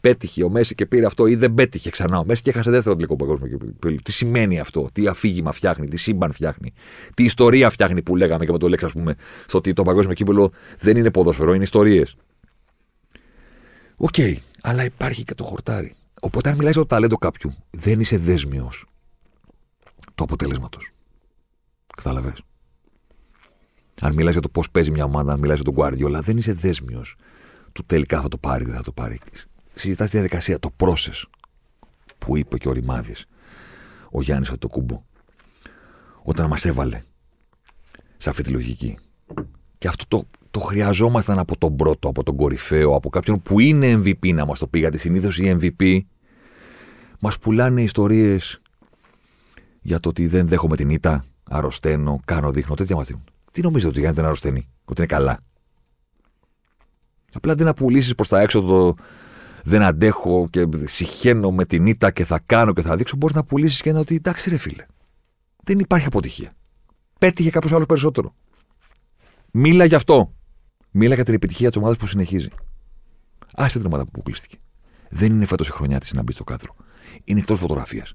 [0.00, 2.18] Πέτυχε ο Μέσι και πήρε αυτό ή δεν πέτυχε ξανά.
[2.18, 3.58] Ο Μέσι και έχασε δεύτερο τελικό παγκόσμιο
[4.02, 6.72] Τι σημαίνει αυτό, τι αφήγημα φτιάχνει, τι σύμπαν φτιάχνει,
[7.14, 9.14] τι ιστορία φτιάχνει που λέγαμε και με τον Αλέξη, ας πούμε,
[9.46, 12.16] στο ότι το παγκόσμιο κύπελλο δεν είναι ποδόσφαιρο, είναι ιστορίες.
[13.96, 15.94] OK, okay, αλλά υπάρχει και το χορτάρι.
[16.20, 18.84] Οπότε, αν μιλάει για το ταλέντο κάποιου, δεν είσαι δέσμιος
[20.14, 20.90] του αποτελέσματος.
[21.96, 22.42] Καταλαβες.
[24.04, 26.52] Αν μιλάς για το πώς παίζει μια ομάδα, αν μιλάς για τον Guardiola, δεν είσαι
[26.52, 27.16] δέσμιος
[27.72, 29.18] του τελικά θα το πάρει, δεν θα το πάρει.
[29.74, 31.22] Συζητάς τη διαδικασία, το process
[32.18, 33.26] που είπε και ο Ρημάδης,
[34.10, 35.02] ο Γιάννης Αντοκούμπο,
[36.22, 37.02] όταν μας έβαλε
[38.16, 38.98] σε αυτή τη λογική.
[39.78, 43.94] Και αυτό το, το χρειαζόμασταν από τον πρώτο, από τον κορυφαίο, από κάποιον που είναι
[43.94, 44.78] MVP να μας το πει.
[44.78, 46.00] Γιατί συνήθως οι MVP
[47.18, 48.60] μας πουλάνε ιστορίες
[49.80, 52.74] για το ότι δεν δέχομαι την ήττα, αρρωσταίνω, κάνω, δείχνω.
[52.74, 53.24] Τέτοια μας δίνουν.
[53.54, 55.40] Τι νομίζετε ότι γίνεται να αρρωσταίνει, ότι είναι καλά;
[57.32, 58.94] Απλά αντί να πουλήσεις προς τα έξω το
[59.64, 63.44] δεν αντέχω και συχαίνω με την ήττα και θα κάνω και θα δείξω, μπορείς να
[63.44, 64.84] πουλήσεις και να ότι εντάξει, ρε φίλε.
[65.62, 66.52] Δεν υπάρχει αποτυχία.
[67.18, 68.34] Πέτυχε κάποιος άλλος περισσότερο.
[69.50, 70.32] Μίλα γι' αυτό.
[70.90, 72.48] Μίλα για την επιτυχία της ομάδας που συνεχίζει.
[73.54, 74.56] Άσε την ομάδα που αποκλείστηκε.
[75.10, 76.74] Δεν είναι φέτος η χρονιά της να μπει στο κάδρο.
[77.24, 78.12] Είναι εκτός φωτογραφίας.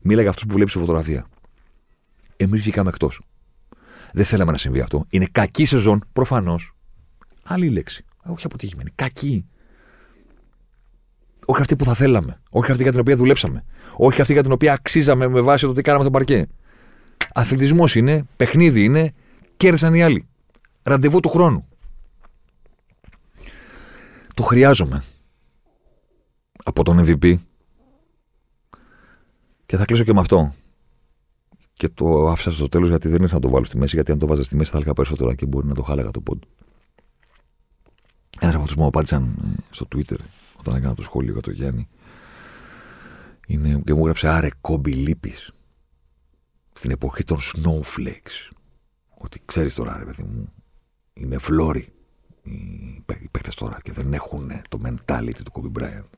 [0.00, 1.26] Μίλα για αυτούς που βλέπεις φωτογραφία.
[2.36, 3.20] Εμείς βγήκαμε εκτός.
[4.14, 5.04] Δεν θέλαμε να συμβεί αυτό.
[5.08, 6.74] Είναι κακή σεζόν, προφανώς.
[7.44, 8.04] Άλλη λέξη.
[8.24, 8.90] Όχι αποτυχημένη.
[8.94, 9.46] Κακή.
[11.44, 12.40] Όχι αυτή που θα θέλαμε.
[12.50, 13.64] Όχι αυτή για την οποία δουλέψαμε.
[13.96, 16.46] Όχι αυτή για την οποία αξίζαμε με βάση το τι κάναμε στο παρκέ.
[17.34, 19.12] Αθλητισμός είναι, παιχνίδι είναι,
[19.56, 20.28] κέρδισαν οι άλλοι.
[20.82, 21.68] Ραντεβού του χρόνου.
[24.34, 25.02] Το χρειάζομαι.
[26.64, 27.38] Από τον MVP.
[29.66, 30.54] Και θα κλείσω και με αυτό
[31.84, 33.94] και το άφησα στο τέλος γιατί δεν ήρθα να το βάλω στη μέση.
[33.94, 36.20] Γιατί αν το βάζα στη μέση θα έλεγα περισσότερο και μπορεί να το χάλαγα το
[36.20, 36.42] πόντ.
[38.40, 40.16] Ένας από αυτούς που μου απάντησαν ε, στο Twitter
[40.58, 41.88] όταν έκανα το σχόλιο για το Γιάννη
[43.46, 45.52] είναι, και μου έγραψε Άρε κόμπι λύπης
[46.72, 48.52] στην εποχή των snowflakes.
[49.18, 50.52] Ότι ξέρεις τώρα, ρε παιδί μου,
[51.12, 51.92] είναι φλόροι
[53.06, 56.08] οι παίκτες τώρα και δεν έχουν το mentality του Kobe Bryant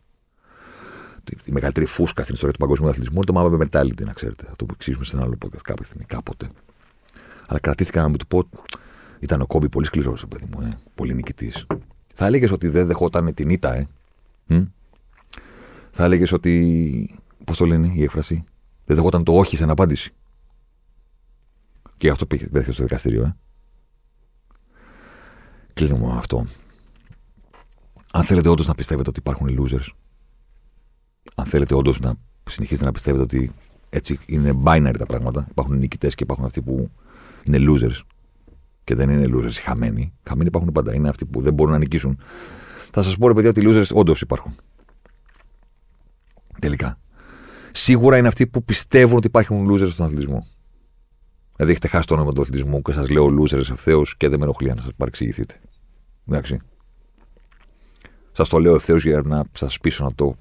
[1.45, 4.47] η μεγαλύτερη φούσκα στην ιστορία του παγκόσμιου αθλητισμού είναι το Mamba Mentality, να ξέρετε.
[4.51, 6.49] Αυτό που εξηγήσουμε σε ένα άλλο podcast κάποια στιγμή, κάποτε.
[7.47, 8.49] Αλλά κρατήθηκα να μην του πω.
[9.19, 11.67] Ήταν ο Κόμπι πολύ σκληρός, παιδί μου, ε, πολύ νικητής.
[12.15, 13.89] Θα έλεγες ότι δεν δεχόταν την ήττα, ε.
[15.91, 17.21] θα έλεγες ότι.
[17.45, 18.45] Πώς το λένε η έκφραση.
[18.85, 20.13] Δεν δεχόταν το όχι σε απάντηση.
[21.97, 23.37] Και αυτό πήγε στο δικαστήριο, ε.
[25.73, 26.47] Κλείνουμε με αυτό.
[28.13, 29.89] Αν θέλετε όντως να πιστεύετε ότι υπάρχουν losers,
[31.35, 32.15] αν θέλετε όντως να
[32.51, 33.53] συνεχίσετε να πιστεύετε ότι
[33.89, 36.91] έτσι είναι binary τα πράγματα, υπάρχουν νικητές και υπάρχουν αυτοί που
[37.45, 38.01] είναι losers
[38.85, 40.13] και δεν είναι losers οι χαμένοι.
[40.29, 40.95] Χαμένοι υπάρχουν πάντα.
[40.95, 42.19] Είναι αυτοί που δεν μπορούν να νικήσουν.
[42.91, 44.55] Θα σας πω, ρε παιδιά, ότι οι losers όντως υπάρχουν.
[46.61, 46.99] Τελικά.
[47.73, 50.47] Σίγουρα είναι αυτοί που πιστεύουν ότι υπάρχουν losers στον αθλητισμό.
[51.57, 54.45] Δηλαδή έχετε χάσει το όνομα του αθλητισμού και σας λέω losers ευθέως και δεν με
[54.45, 55.61] ενοχλεί να σας παρεξηγηθείτε.
[56.29, 56.59] Εντάξει.
[58.33, 60.37] Σας το λέω ευθέως για να σας πείσω να το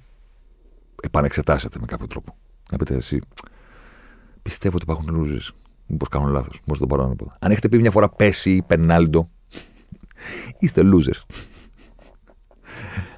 [1.03, 2.35] επανεξετάσετε με κάποιο τρόπο.
[2.71, 3.21] Να πείτε εσύ,
[4.41, 5.55] πιστεύω ότι υπάρχουν losers.
[5.87, 6.59] Μήπως κάνω λάθος.
[6.59, 9.29] Μήπως το πάρω να Αν έχετε πει μια φορά πέσει ή πενάλντο,
[10.59, 11.21] είστε losers.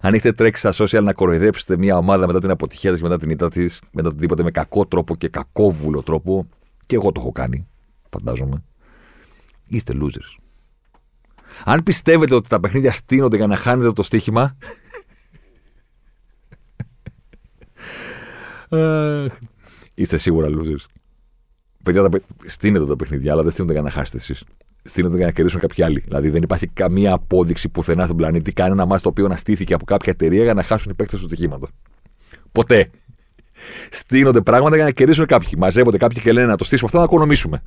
[0.01, 3.29] Αν έχετε τρέξει στα social να κοροϊδέψετε μια ομάδα μετά την αποτυχία της, μετά την
[3.29, 6.47] ήττα της, μετά οτιδήποτε με κακό τρόπο και κακόβουλο τρόπο,
[6.85, 7.67] και εγώ το έχω κάνει,
[8.09, 8.63] φαντάζομαι,
[9.67, 10.41] είστε losers.
[11.65, 14.57] Αν πιστεύετε ότι τα παιχνίδια στείνονται για να χάνετε το στοίχημα.
[19.93, 20.85] Είστε σίγουρα losers.
[21.83, 22.09] Παιδιά,
[22.45, 24.43] στείνετε τα παιχνίδια, αλλά δεν στείνονται για να χάσετε εσείς.
[24.83, 25.99] Στείνονται για να κερδίσουν κάποιοι άλλοι.
[25.99, 29.85] Δηλαδή δεν υπάρχει καμία απόδειξη πουθενά στον πλανήτη κανένα μάτι το οποίο να στήθηκε από
[29.85, 31.67] κάποια εταιρεία για να χάσουν οι παίκτες του τυχήματο.
[32.51, 32.89] Ποτέ.
[33.89, 35.49] Στείνονται πράγματα για να κερδίσουν κάποιοι.
[35.57, 37.61] Μαζεύονται κάποιοι και λένε να το στήσουμε αυτό να οικονομήσουμε.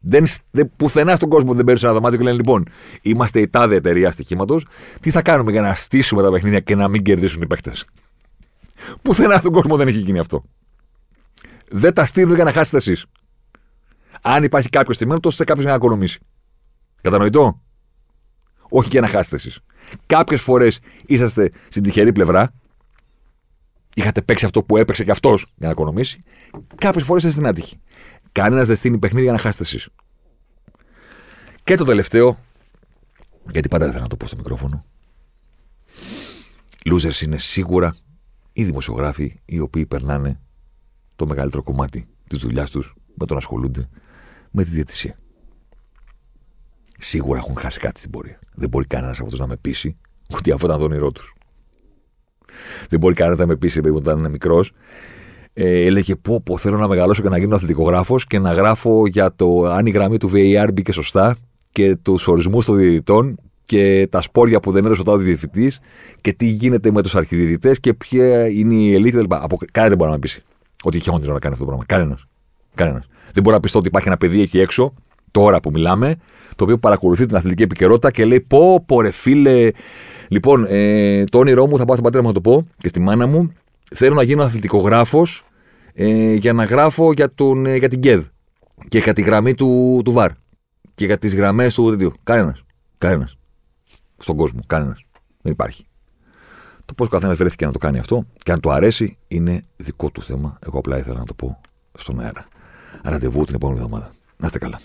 [0.00, 2.64] Δεν, δεν, πουθενά στον κόσμο δεν παίρνουν ένα δωμάτιο και λένε λοιπόν,
[3.02, 4.60] είμαστε η τάδε εταιρεία στοιχήματο.
[5.00, 7.84] Τι θα κάνουμε για να στήσουμε τα παιχνίδια και να μην κερδίσουν οι παίκτες;
[9.02, 10.44] Πουθενά στον κόσμο δεν έχει γίνει αυτό.
[11.70, 13.06] Δεν τα στείλουν για να χάσετε εσείς.
[14.22, 16.20] Αν υπάρχει κάποιος στημένο, τόσο κάποιο για να οικονομήσει.
[17.00, 17.62] Κατανοητό;
[18.70, 19.60] Όχι για να χάσετε εσείς.
[20.06, 22.52] Κάποιες φορές είσαστε στην τυχερή πλευρά.
[23.94, 26.18] Είχατε παίξει αυτό που έπαιξε και αυτός για να οικονομήσει.
[26.74, 27.80] Κάποιες φορές είστε στην άτυχη.
[28.32, 29.88] Κανένας δεν στείλει παιχνίδι για να χάσετε εσείς.
[31.64, 32.38] Και το τελευταίο,
[33.50, 34.84] γιατί πάντα δεν θέλω να το πω στο μικρόφωνο.
[36.90, 37.96] Losers είναι σίγουρα
[38.56, 40.40] οι δημοσιογράφοι οι οποίοι περνάνε
[41.16, 43.88] το μεγαλύτερο κομμάτι της δουλειάς τους με το να ασχολούνται
[44.50, 45.18] με τη διαιτησία.
[46.98, 48.38] Σίγουρα έχουν χάσει κάτι στην πορεία.
[48.54, 49.96] Δεν μπορεί κανένας από αυτούς να με πείσει
[50.36, 51.34] ότι αυτό ήταν το όνειρό τους.
[52.88, 54.72] Δεν μπορεί κανένας να με πείσει ότι όταν είναι μικρός
[55.52, 59.34] ε, έλεγε πω, πω θέλω να μεγαλώσω και να γίνω αθλητικογράφος και να γράφω για
[59.34, 61.36] το αν η γραμμή του VAR μπήκε σωστά
[61.72, 63.36] και τους ορισμούς των διαιτητών
[63.66, 65.80] και τα σπόρια που δεν έδωσε ο τάδε διευθυντής
[66.20, 69.16] και τι γίνεται με τους αρχιδιαιτητέ και ποια είναι η ελίτ.
[69.28, 69.58] Από...
[69.72, 70.42] Κανένα δεν μπορεί να με πείσει
[70.82, 71.84] ότι είχε όνειρο να κάνει αυτό το πράγμα.
[71.86, 72.26] Κανένας.
[72.74, 73.06] Κανένας.
[73.32, 74.94] Δεν μπορεί να πιστώ ότι υπάρχει ένα παιδί εκεί έξω,
[75.30, 76.16] τώρα που μιλάμε,
[76.56, 79.70] το οποίο παρακολουθεί την αθλητική επικαιρότητα και λέει: Πω, πω, ρε φίλε.
[80.28, 83.00] Λοιπόν, ε, το όνειρό μου θα πάω στον πατέρα μου να το πω και στη
[83.00, 83.52] μάνα μου.
[83.94, 85.44] Θέλω να γίνω αθλητικογράφος
[85.94, 88.24] ε, για να γράφω για, τον, ε, για την ΚΕΔ
[88.88, 90.30] και για τη γραμμή του, του ΒΑΡ
[90.94, 92.12] και για τις γραμμές του τέτοιου.
[92.22, 92.62] Κανένας.
[92.98, 93.36] Κανένας.
[94.18, 94.60] Στον κόσμο.
[94.66, 95.04] Κανένας.
[95.42, 95.86] Δεν υπάρχει.
[96.84, 100.10] Το πώς ο καθένας βρέθηκε να το κάνει αυτό και αν το αρέσει είναι δικό
[100.10, 100.58] του θέμα.
[100.66, 101.60] Εγώ απλά ήθελα να το πω
[101.98, 102.48] στον αέρα.
[103.02, 104.12] Ραντεβού την επόμενη εβδομάδα.
[104.36, 104.80] Να είστε καλά.